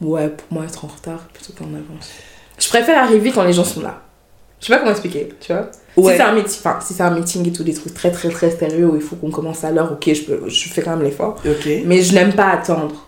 ouais, 0.01 0.29
pour 0.29 0.47
moi 0.51 0.63
être 0.65 0.83
en 0.85 0.87
retard 0.87 1.19
plutôt 1.33 1.53
qu'en 1.57 1.65
avance. 1.73 2.09
Je 2.57 2.67
préfère 2.69 3.01
arriver 3.03 3.31
quand 3.31 3.43
les 3.43 3.53
gens 3.53 3.63
sont 3.63 3.81
là. 3.81 4.01
Je 4.59 4.67
sais 4.67 4.73
pas 4.73 4.79
comment 4.79 4.91
expliquer, 4.91 5.29
tu 5.41 5.51
vois. 5.53 5.69
Ouais. 5.97 6.13
Si 6.13 6.17
c'est 6.17 6.23
un 6.23 6.33
meeting, 6.33 6.59
enfin, 6.59 6.79
si 6.81 6.93
c'est 6.93 7.03
un 7.03 7.11
meeting 7.11 7.47
et 7.47 7.51
tout, 7.51 7.63
des 7.63 7.73
trucs 7.73 7.93
très 7.93 8.11
très 8.11 8.29
très 8.29 8.49
sérieux 8.51 8.87
où 8.87 8.95
il 8.95 9.01
faut 9.01 9.15
qu'on 9.17 9.29
commence 9.29 9.63
à 9.63 9.71
l'heure, 9.71 9.91
ok, 9.91 10.13
je, 10.13 10.23
peux, 10.23 10.47
je 10.49 10.69
fais 10.69 10.81
quand 10.81 10.91
même 10.91 11.03
l'effort. 11.03 11.35
Ok. 11.45 11.69
Mais 11.85 12.01
je 12.01 12.13
n'aime 12.13 12.33
pas 12.33 12.47
attendre. 12.49 13.04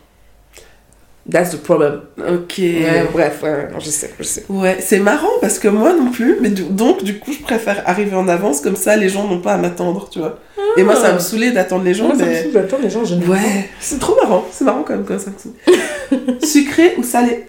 That's 1.30 1.52
the 1.52 1.58
problem. 1.58 2.04
Ok. 2.18 2.56
Ouais, 2.60 3.06
bref, 3.12 3.44
ouais, 3.44 3.68
non, 3.72 3.80
je 3.82 3.90
sais, 3.90 4.12
je 4.18 4.24
sais. 4.24 4.46
Ouais, 4.48 4.78
c'est 4.80 5.00
marrant 5.00 5.28
parce 5.42 5.60
que 5.60 5.68
moi 5.68 5.92
non 5.94 6.10
plus, 6.10 6.38
mais 6.40 6.50
du- 6.50 6.64
donc 6.64 7.04
du 7.04 7.20
coup 7.20 7.34
je 7.34 7.42
préfère 7.44 7.84
arriver 7.86 8.16
en 8.16 8.30
avance 8.30 8.62
comme 8.62 8.78
ça 8.78 8.96
les 8.96 9.10
gens 9.10 9.28
n'ont 9.28 9.42
pas 9.42 9.56
à 9.56 9.58
m'attendre, 9.58 10.08
tu 10.10 10.20
vois. 10.20 10.40
Et 10.78 10.84
moi 10.84 10.96
ça 10.96 11.12
me 11.14 11.20
saoulait 11.20 11.52
d'attendre 11.52 11.84
les 11.84 11.94
gens, 11.94 12.08
Moi, 12.08 12.18
ça 12.18 12.24
me 12.26 12.30
mais... 12.30 12.44
saoule 12.44 12.52
d'attendre 12.54 12.84
les 12.84 12.90
gens, 12.90 13.04
je 13.04 13.16
Ouais, 13.16 13.70
c'est 13.82 14.00
trop 14.00 14.16
marrant, 14.16 14.46
c'est 14.52 14.64
marrant 14.64 14.84
quand 14.84 14.94
même 14.96 15.04
comme 15.06 15.20
ça. 15.20 15.32
Sucré 16.48 16.94
ou 16.98 17.04
salé? 17.04 17.46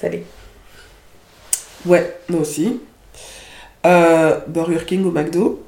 Salut. 0.00 0.20
Ouais, 1.84 2.16
moi 2.30 2.40
aussi. 2.40 2.80
Euh, 3.84 4.38
Burger 4.48 4.84
King 4.86 5.04
ou 5.04 5.10
McDo? 5.10 5.62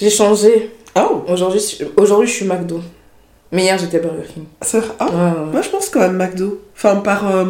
J'ai 0.00 0.10
changé. 0.10 0.70
Oh 0.96 1.24
Aujourd'hui, 1.28 1.60
aujourd'hui, 1.96 2.28
je 2.28 2.32
suis 2.32 2.44
McDo. 2.46 2.80
Mais 3.52 3.62
hier, 3.62 3.78
j'étais 3.78 3.98
Burger 3.98 4.26
King. 4.32 4.44
c'est 4.62 4.78
vrai? 4.78 4.88
Ah, 4.98 5.06
Ouais, 5.06 5.12
ouais. 5.14 5.52
Moi 5.52 5.62
je 5.62 5.68
pense 5.70 5.88
quand 5.88 6.00
même 6.00 6.16
McDo. 6.16 6.60
Enfin 6.76 6.96
par 6.96 7.34
euh, 7.34 7.44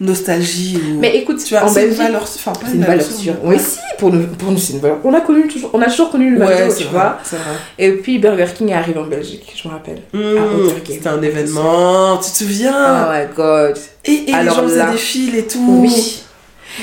nostalgie 0.00 0.78
ou... 0.78 0.98
Mais 0.98 1.16
écoute, 1.18 1.42
tu 1.44 1.54
vois, 1.54 1.64
en 1.64 1.68
c'est 1.68 1.86
une 1.88 1.92
valeur... 1.94 2.22
Enfin, 2.22 2.52
pas 2.52 2.66
c'est 2.66 2.74
une 2.76 2.84
valeur 2.84 3.04
sûre. 3.04 3.34
Oui, 3.44 3.58
si, 3.58 3.78
pour 3.98 4.10
nous, 4.12 4.26
pour 4.28 4.50
nous 4.50 4.58
c'est 4.58 4.72
une 4.72 4.78
valeur. 4.80 4.96
On 5.04 5.12
a, 5.12 5.20
connu 5.20 5.46
toujours, 5.46 5.70
on 5.74 5.82
a 5.82 5.86
toujours 5.86 6.10
connu 6.10 6.30
le 6.30 6.38
McDo, 6.38 6.74
tu 6.74 6.84
vois. 6.84 7.18
vrai. 7.30 7.38
Et 7.78 7.92
puis 7.92 8.18
Burger 8.18 8.46
King 8.54 8.70
est 8.70 8.74
arrivé 8.74 8.98
en 8.98 9.04
Belgique, 9.06 9.52
je 9.62 9.68
me 9.68 9.72
rappelle. 9.74 10.00
Mmh. 10.14 10.70
C'était 10.86 11.08
un 11.08 11.20
événement, 11.22 12.16
tu 12.18 12.30
te 12.30 12.36
souviens? 12.38 12.72
Oh 12.74 13.12
my 13.12 13.34
god. 13.36 13.76
Et, 14.06 14.30
et 14.30 14.34
Alors 14.34 14.56
les 14.62 14.62
gens 14.62 14.68
faisaient 14.68 14.90
des 14.92 14.96
fils 14.98 15.34
et 15.34 15.46
tout. 15.46 15.80
Oui. 15.82 16.22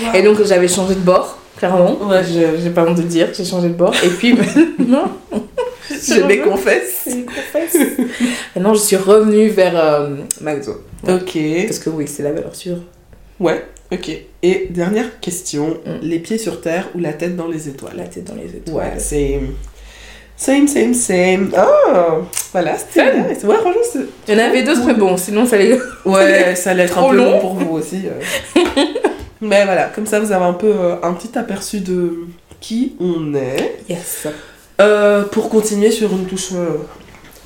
Wow. 0.04 0.14
Et 0.14 0.22
donc 0.22 0.44
j'avais 0.46 0.68
changé 0.68 0.94
de 0.94 1.00
bord, 1.00 1.40
clairement. 1.58 1.98
Ouais. 2.08 2.24
Je- 2.24 2.62
J'ai 2.62 2.70
pas 2.70 2.84
honte 2.84 2.98
de 2.98 3.02
le 3.02 3.08
dire, 3.08 3.30
j'ai 3.36 3.46
changé 3.46 3.70
de 3.70 3.74
bord. 3.74 3.94
Et 4.04 4.10
puis 4.10 4.34
maintenant, 4.80 5.12
je 5.90 6.28
les 6.28 6.40
confesse. 6.40 7.04
je 7.08 7.16
les 7.16 7.26
confesse. 7.26 7.76
Maintenant, 8.56 8.74
je 8.74 8.80
suis 8.80 8.96
revenue 8.96 9.50
vers 9.50 9.74
euh, 9.78 10.10
McDo. 10.42 10.84
Ok. 11.08 11.38
Parce 11.68 11.80
que 11.80 11.90
oui, 11.90 12.08
c'est 12.08 12.24
la 12.24 12.32
valeur 12.32 12.56
sûre. 12.56 12.78
Ouais, 13.40 13.64
ok. 13.92 14.10
Et 14.44 14.68
dernière 14.70 15.20
question, 15.20 15.78
Mm. 15.86 16.00
les 16.02 16.20
pieds 16.20 16.38
sur 16.38 16.62
terre 16.62 16.90
ou 16.96 17.00
la 17.00 17.14
tête 17.14 17.36
dans 17.36 17.48
les 17.48 17.68
étoiles? 17.70 17.94
La 17.96 18.06
tête 18.06 18.24
dans 18.26 18.36
les 18.36 18.50
étoiles. 18.56 18.76
Ouais, 18.94 19.00
c'est... 19.00 19.40
Same, 20.40 20.68
same, 20.68 20.94
same. 20.94 21.52
Oh, 21.58 22.22
voilà, 22.52 22.78
c'était... 22.78 23.02
Ouais, 23.46 23.56
franchement, 23.56 23.82
c'est... 23.92 24.00
Il 24.28 24.38
y 24.38 24.42
en 24.42 24.44
avait 24.46 24.62
d'autres, 24.64 24.86
mais 24.86 24.94
bon, 24.94 25.18
sinon 25.18 25.46
ça 25.48 25.58
les. 25.58 25.80
Ouais, 26.06 26.54
ça 26.56 26.72
allait 26.72 26.84
être 26.84 26.98
un 26.98 27.02
Trop 27.02 27.10
peu 27.10 27.16
long 27.18 27.32
long. 27.32 27.40
pour 27.40 27.54
vous 27.56 27.78
aussi. 27.78 28.04
euh. 28.06 28.62
Mais 29.42 29.66
voilà, 29.66 29.86
comme 29.94 30.06
ça, 30.06 30.20
vous 30.20 30.32
avez 30.32 30.46
un 30.46 30.54
peu 30.54 30.68
euh, 30.72 30.96
un 31.02 31.14
petit 31.14 31.36
aperçu 31.38 31.80
de 31.80 32.26
qui 32.60 32.96
on 33.00 33.34
est. 33.36 33.78
Yes. 33.90 34.28
Euh, 34.80 35.24
pour 35.24 35.50
continuer 35.50 35.90
sur 35.92 36.12
une 36.12 36.26
touche 36.26 36.50
euh, 36.54 36.78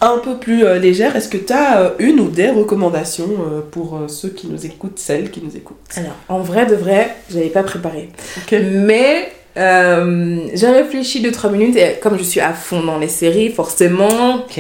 un 0.01 0.17
peu 0.17 0.37
plus 0.37 0.65
euh, 0.65 0.79
légère, 0.79 1.15
est-ce 1.15 1.29
que 1.29 1.37
tu 1.37 1.53
as 1.53 1.93
une 1.99 2.19
ou 2.19 2.27
des 2.27 2.49
recommandations 2.49 3.29
pour 3.71 3.99
ceux 4.07 4.29
qui 4.29 4.47
nous 4.47 4.65
écoutent, 4.65 4.99
celles 4.99 5.31
qui 5.31 5.41
nous 5.41 5.55
écoutent? 5.55 5.77
Alors, 5.95 6.15
en 6.27 6.39
vrai 6.39 6.65
de 6.65 6.75
vrai, 6.75 7.15
j'avais 7.29 7.49
pas 7.49 7.63
préparé. 7.63 8.09
Ok. 8.37 8.59
Mais 8.73 9.31
euh, 9.57 10.39
j'ai 10.53 10.67
réfléchi 10.67 11.21
2-3 11.23 11.51
minutes 11.51 11.75
et 11.77 11.99
comme 12.01 12.17
je 12.17 12.23
suis 12.23 12.39
à 12.41 12.51
fond 12.53 12.83
dans 12.83 12.97
les 12.97 13.07
séries, 13.07 13.49
forcément, 13.49 14.35
Ok. 14.45 14.59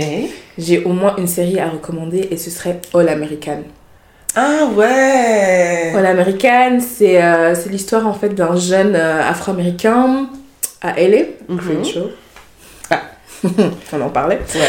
j'ai 0.57 0.83
au 0.83 0.89
moins 0.93 1.15
une 1.17 1.27
série 1.27 1.59
à 1.59 1.69
recommander 1.69 2.27
et 2.31 2.37
ce 2.37 2.49
serait 2.49 2.79
All 2.93 3.09
American. 3.09 3.63
Ah 4.35 4.69
ouais 4.77 5.91
All 5.93 6.05
American, 6.05 6.79
c'est 6.79 7.21
euh, 7.21 7.53
l'histoire 7.69 8.07
en 8.07 8.13
fait 8.13 8.29
d'un 8.29 8.55
jeune 8.55 8.95
euh, 8.95 9.21
afro-américain 9.27 10.27
à 10.81 10.93
LA, 11.01 11.23
Mhm. 11.49 11.57
Crenshaw. 11.57 12.09
on 13.93 14.01
en 14.01 14.09
parlait. 14.09 14.39
Ouais. 14.55 14.61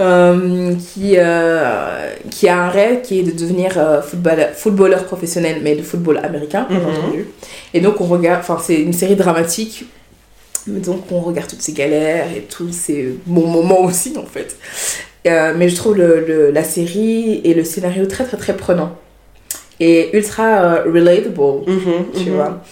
Euh, 0.00 0.74
qui, 0.74 1.14
euh, 1.16 2.14
qui 2.30 2.48
a 2.48 2.56
un 2.62 2.68
rêve 2.68 3.02
qui 3.02 3.18
est 3.18 3.22
de 3.24 3.32
devenir 3.32 3.72
euh, 3.76 4.00
footballeur, 4.00 4.50
footballeur 4.54 5.04
professionnel, 5.04 5.56
mais 5.62 5.74
de 5.74 5.82
football 5.82 6.18
américain, 6.22 6.66
bien 6.70 6.78
Mhm. 6.78 6.86
entendu. 6.86 7.26
Et 7.74 7.80
donc 7.80 8.00
on 8.00 8.04
regarde, 8.04 8.40
enfin 8.40 8.58
c'est 8.62 8.76
une 8.76 8.92
série 8.92 9.16
dramatique, 9.16 9.86
mais 10.68 10.78
donc 10.78 11.02
on 11.10 11.18
regarde 11.18 11.48
toutes 11.50 11.62
ces 11.62 11.72
galères 11.72 12.26
et 12.36 12.42
tous 12.42 12.70
ces 12.70 13.18
bons 13.26 13.48
moments 13.48 13.80
aussi 13.80 14.14
en 14.16 14.24
fait. 14.26 14.56
Euh, 15.26 15.52
mais 15.56 15.68
je 15.68 15.74
trouve 15.74 15.96
le, 15.96 16.24
le- 16.24 16.50
la 16.52 16.62
série 16.62 17.40
et 17.42 17.52
le 17.54 17.64
scénario 17.64 18.06
très 18.06 18.22
très 18.24 18.36
très 18.36 18.56
prenant 18.56 18.92
et 19.80 20.16
ultra 20.16 20.82
relatable, 20.84 21.64
Mhm, 21.66 22.04
tu 22.16 22.30
mhm. 22.30 22.36
vois. 22.36 22.62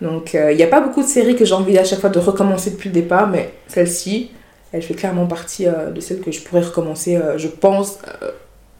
Donc 0.00 0.34
il 0.34 0.56
n'y 0.56 0.64
a 0.64 0.66
pas 0.66 0.80
beaucoup 0.80 1.02
de 1.02 1.08
séries 1.08 1.36
que 1.36 1.44
j'ai 1.44 1.54
envie 1.54 1.78
à 1.78 1.84
chaque 1.84 2.00
fois 2.00 2.10
de 2.10 2.18
recommencer 2.18 2.70
depuis 2.70 2.88
le 2.88 2.94
départ, 2.94 3.28
mais 3.28 3.52
celle-ci, 3.68 4.32
elle 4.72 4.82
fait 4.82 4.94
clairement 4.94 5.26
partie 5.26 5.66
euh, 5.66 5.90
de 5.90 6.00
celles 6.00 6.20
que 6.20 6.30
je 6.32 6.40
pourrais 6.40 6.62
recommencer, 6.62 7.16
euh, 7.16 7.38
je 7.38 7.48
pense, 7.48 7.98
euh, 8.22 8.30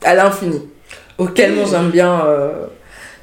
à 0.03 0.15
l'infini. 0.15 0.61
Tellement 1.35 1.67
j'aime 1.67 1.91
bien, 1.91 2.25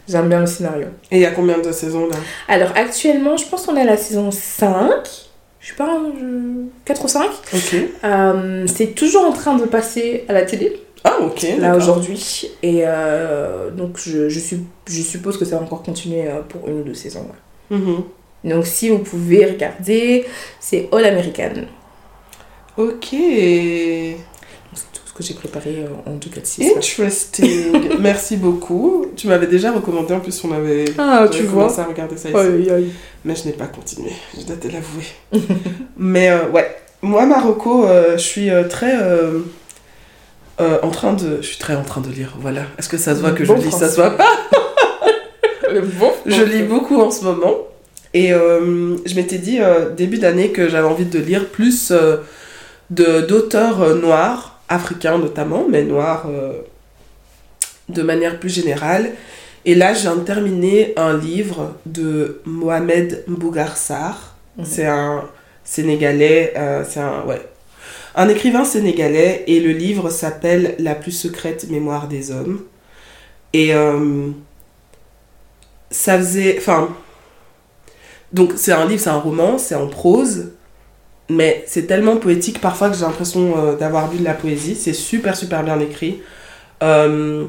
j'aime 0.08 0.30
bien 0.30 0.40
le 0.40 0.46
scénario. 0.46 0.88
Et 1.12 1.18
il 1.18 1.22
y 1.22 1.26
a 1.26 1.32
combien 1.32 1.58
de 1.60 1.72
saisons 1.72 2.08
là? 2.08 2.16
Alors 2.48 2.70
actuellement, 2.76 3.36
je 3.36 3.46
pense 3.46 3.66
qu'on 3.66 3.76
est 3.76 3.82
à 3.82 3.86
la 3.86 3.98
saison 3.98 4.32
5. 4.32 4.76
Je 5.60 5.66
suis 5.66 5.76
pas... 5.76 6.00
je- 6.18 6.66
4 6.86 7.04
ou 7.04 7.08
5. 7.10 7.26
Ok. 7.54 7.76
Euh, 8.06 8.66
c'est 8.74 8.96
toujours 8.96 9.26
en 9.26 9.34
train 9.34 9.58
de 9.58 9.66
passer 9.66 10.24
à 10.30 10.34
la 10.34 10.44
télé, 10.44 10.82
Ah 11.04 11.18
ok. 11.22 11.46
là 11.60 11.76
aujourd'hui. 11.76 12.50
Et 12.64 12.84
euh, 12.86 13.70
donc 13.72 13.98
je, 13.98 14.30
je, 14.30 14.40
suis, 14.40 14.60
je 14.88 15.02
suppose 15.02 15.38
que 15.38 15.44
ça 15.44 15.58
va 15.58 15.64
encore 15.64 15.84
continuer 15.84 16.24
pour 16.48 16.70
une 16.70 16.80
ou 16.80 16.84
deux 16.84 16.94
saisons. 16.94 17.26
ouais. 17.72 17.78
Mhm. 17.78 18.04
Donc 18.46 18.66
si 18.66 18.88
vous 18.88 19.00
pouvez 19.00 19.46
regarder, 19.46 20.26
c'est 20.62 20.88
All 20.94 21.04
American. 21.04 21.64
Ok. 22.80 23.08
C'est 23.12 24.92
tout 24.94 25.02
ce 25.06 25.14
que 25.14 25.22
j'ai 25.22 25.34
préparé 25.34 25.80
euh, 25.80 26.10
en 26.10 26.18
tout 26.18 26.30
cas 26.30 26.40
de 26.40 26.46
6. 26.46 26.78
Interesting. 26.78 27.90
Merci 28.00 28.38
beaucoup. 28.38 29.06
Tu 29.18 29.28
m'avais 29.28 29.48
déjà 29.48 29.74
recommandé, 29.74 30.14
en 30.14 30.22
plus 30.22 30.42
on 30.46 30.54
avait... 30.54 30.86
Ah, 30.98 31.28
j'avais 31.30 31.46
commencé 31.46 31.82
à 31.82 31.84
regarder 31.84 32.16
ça 32.16 32.30
ici. 32.30 32.92
Mais 33.26 33.36
je 33.36 33.46
n'ai 33.48 33.52
pas 33.52 33.66
continué, 33.66 34.12
je 34.40 34.46
dois 34.46 34.56
te 34.56 34.70
l'avouer. 34.70 35.04
Mais 35.98 36.30
euh, 36.32 36.48
ouais, 36.52 36.74
moi 37.02 37.26
Marocco, 37.26 37.86
euh, 37.86 38.14
je 38.14 38.24
suis 38.24 38.50
euh, 38.50 38.64
très 38.64 38.94
en 40.58 40.90
train 40.90 41.12
de, 41.12 41.42
je 41.42 41.48
suis 41.48 41.58
très 41.58 41.76
en 41.76 41.84
train 41.84 42.00
de 42.00 42.10
lire. 42.10 42.38
Voilà. 42.40 42.62
Est-ce 42.78 42.88
que 42.88 42.98
ça 42.98 43.14
se 43.14 43.20
voit 43.20 43.32
que 43.32 43.44
Bon 43.44 43.58
je 43.60 43.66
lis? 43.66 43.72
Ça 43.72 43.90
français. 43.90 43.90
se 43.90 43.96
voit 43.98 44.12
pas? 44.12 44.38
Bon 46.00 46.14
Je 46.26 46.44
lis 46.44 46.64
beaucoup 46.64 47.02
en 47.02 47.12
ce 47.12 47.26
moment. 47.26 47.58
Et 48.14 48.30
je 48.30 49.16
m'étais 49.16 49.38
dit 49.38 49.60
début 49.98 50.18
d'année 50.18 50.52
que 50.52 50.70
j'avais 50.70 50.88
envie 50.88 51.04
de 51.04 51.20
lire 51.20 51.50
plus 51.50 51.92
d'auteurs 52.90 53.82
euh, 53.82 53.96
noirs, 53.96 54.60
africains 54.68 55.18
notamment, 55.18 55.66
mais 55.70 55.84
noirs 55.84 56.26
euh, 56.28 56.54
de 57.90 58.02
manière 58.02 58.40
plus 58.40 58.50
générale. 58.50 59.12
Et 59.66 59.76
là, 59.76 59.94
je 59.94 60.02
viens 60.02 60.16
de 60.16 60.24
terminer 60.24 60.94
un 60.96 61.18
livre 61.18 61.76
de 61.86 62.42
Mohamed 62.46 63.24
Mbougar 63.28 63.78
Sarr. 63.78 64.36
Mhm. 64.58 64.66
C'est 64.66 64.86
un 64.86 65.24
Sénégalais, 65.64 66.54
euh, 66.58 66.84
c'est 66.88 67.00
un, 67.00 67.24
ouais, 67.26 67.48
un 68.16 68.28
écrivain 68.28 68.66
sénégalais. 68.66 69.44
Et 69.48 69.60
le 69.60 69.72
livre 69.72 70.10
s'appelle 70.10 70.76
La 70.80 70.96
plus 70.96 71.12
secrète 71.12 71.70
mémoire 71.70 72.08
des 72.08 72.32
hommes. 72.32 72.64
Et 73.54 73.74
euh, 73.74 74.30
ça 75.92 76.18
faisait. 76.18 76.56
Enfin. 76.58 76.90
Donc, 78.32 78.54
c'est 78.56 78.72
un 78.72 78.86
livre, 78.86 79.02
c'est 79.02 79.10
un 79.10 79.20
roman, 79.20 79.58
c'est 79.58 79.76
en 79.76 79.88
prose. 79.88 80.54
Mais 81.30 81.64
c'est 81.68 81.86
tellement 81.86 82.18
poétique 82.18 82.60
parfois 82.60 82.90
que 82.90 82.96
j'ai 82.96 83.04
l'impression 83.06 83.54
euh, 83.58 83.76
d'avoir 83.76 84.12
lu 84.12 84.18
de 84.20 84.24
la 84.24 84.34
poésie. 84.34 84.76
C'est 84.76 84.94
super, 84.94 85.36
super 85.36 85.64
bien 85.64 85.80
écrit. 85.80 86.22
Euh, 86.82 87.46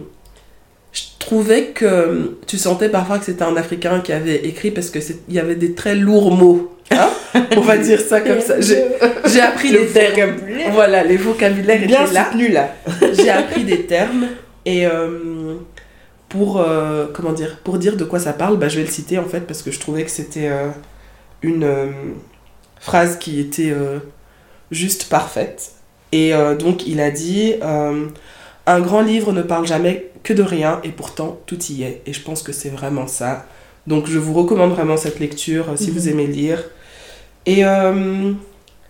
je 0.92 1.02
trouvais 1.18 1.66
que 1.66 2.36
tu 2.46 2.58
sentais 2.58 2.88
parfois 2.88 3.18
que 3.18 3.24
c'était 3.24 3.44
un 3.44 3.56
Africain 3.56 4.00
qui 4.00 4.12
avait 4.12 4.44
écrit 4.44 4.70
parce 4.70 4.90
qu'il 4.90 5.02
y 5.28 5.38
avait 5.38 5.54
des 5.54 5.72
très 5.74 5.94
lourds 5.94 6.30
mots. 6.32 6.76
hein. 6.90 7.08
On 7.56 7.60
va 7.60 7.78
dire 7.78 8.00
ça 8.00 8.20
comme 8.20 8.40
ça. 8.40 8.60
J'ai 8.60 9.40
appris 9.40 9.70
Le 9.70 9.80
des 9.80 9.86
termes. 9.86 10.36
Voilà, 10.72 11.04
les 11.04 11.16
vocabulaires 11.16 11.78
Bien 11.86 12.04
étaient 12.04 12.12
là 12.12 12.24
soutenu 12.26 12.48
là. 12.48 12.74
j'ai 13.14 13.30
appris 13.30 13.64
des 13.64 13.86
termes 13.86 14.26
et 14.66 14.84
euh, 14.86 15.54
pour 16.28 16.60
euh, 16.60 17.06
comment 17.14 17.32
dire 17.32 17.58
pour 17.62 17.78
dire 17.78 17.96
de 17.96 18.04
quoi 18.04 18.18
ça 18.18 18.32
parle 18.32 18.58
bah, 18.58 18.68
je 18.68 18.76
vais 18.78 18.84
le 18.84 18.90
citer 18.90 19.18
en 19.18 19.24
fait 19.24 19.40
parce 19.40 19.62
que 19.62 19.70
je 19.70 19.78
trouvais 19.80 20.04
que 20.04 20.10
c'était 20.10 20.48
euh, 20.48 20.68
une 21.42 21.64
euh, 21.64 21.86
phrase 22.80 23.18
qui 23.18 23.38
était 23.40 23.70
euh, 23.70 23.98
juste 24.70 25.08
parfaite 25.08 25.72
et 26.12 26.34
euh, 26.34 26.56
donc 26.56 26.86
il 26.86 27.00
a 27.00 27.10
dit 27.10 27.54
euh, 27.62 28.06
un 28.66 28.80
grand 28.80 29.02
livre 29.02 29.32
ne 29.32 29.42
parle 29.42 29.66
jamais 29.66 30.10
que 30.22 30.32
de 30.32 30.42
rien 30.42 30.80
et 30.84 30.88
pourtant 30.90 31.38
tout 31.46 31.58
y 31.70 31.82
est 31.82 32.02
et 32.06 32.12
je 32.12 32.20
pense 32.22 32.42
que 32.42 32.52
c'est 32.52 32.68
vraiment 32.70 33.06
ça 33.06 33.46
donc 33.86 34.06
je 34.08 34.18
vous 34.18 34.34
recommande 34.34 34.70
vraiment 34.72 34.96
cette 34.96 35.20
lecture 35.20 35.66
si 35.76 35.90
vous 35.90 36.02
Mhm. 36.02 36.08
aimez 36.08 36.26
lire 36.26 36.64
et 37.46 37.64
euh, 37.64 38.32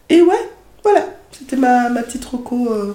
et 0.09 0.23
ouais 0.23 0.49
voilà 0.83 1.07
c'était 1.33 1.57
ma, 1.57 1.89
ma 1.89 2.03
petite 2.03 2.25
reco 2.27 2.69
euh, 2.73 2.95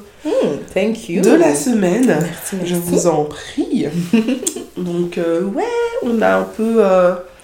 thank 0.73 1.10
you. 1.10 1.21
de 1.21 1.31
la 1.31 1.55
semaine. 1.55 2.05
Merci, 2.05 2.55
merci. 2.58 2.58
Je 2.65 2.75
vous 2.75 3.08
en 3.08 3.23
prie. 3.25 3.88
Donc, 4.77 5.17
euh, 5.17 5.43
ouais, 5.45 5.63
on 6.03 6.21
a 6.21 6.36
un 6.38 6.43
peu 6.43 6.84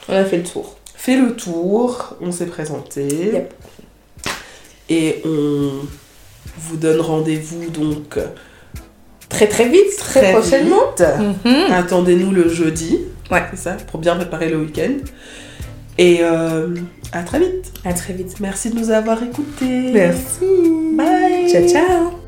On 0.09 0.13
a 0.13 0.25
fait 0.25 0.37
le 0.37 0.43
tour. 0.43 0.75
Fait 1.01 1.17
le 1.17 1.35
tour, 1.35 2.15
on 2.21 2.31
s'est 2.31 2.45
présenté. 2.45 3.07
Yep. 3.07 3.53
Et 4.89 5.21
on 5.25 5.71
vous 6.57 6.77
donne 6.77 7.01
rendez-vous 7.01 7.69
donc 7.69 8.19
très 9.29 9.47
très 9.47 9.67
vite, 9.67 9.97
très, 9.97 10.31
prochainement. 10.31 10.93
Mhm. 10.99 11.71
Attendez-nous 11.71 12.31
le 12.31 12.49
jeudi. 12.49 12.99
Ouais. 13.31 13.41
C'est 13.51 13.59
ça, 13.59 13.77
pour 13.89 13.99
bien 13.99 14.15
préparer 14.15 14.49
le 14.49 14.57
week-end. 14.57 14.93
Et 15.97 16.19
euh, 16.21 16.75
à 17.13 17.23
très 17.23 17.39
vite. 17.39 17.73
À 17.83 17.93
très 17.93 18.13
vite. 18.13 18.39
Merci 18.39 18.69
de 18.69 18.77
nous 18.77 18.91
avoir 18.91 19.23
écoutés. 19.23 19.91
Merci. 19.93 20.45
Bye. 20.95 21.49
Ciao 21.49 21.67
ciao. 21.67 22.20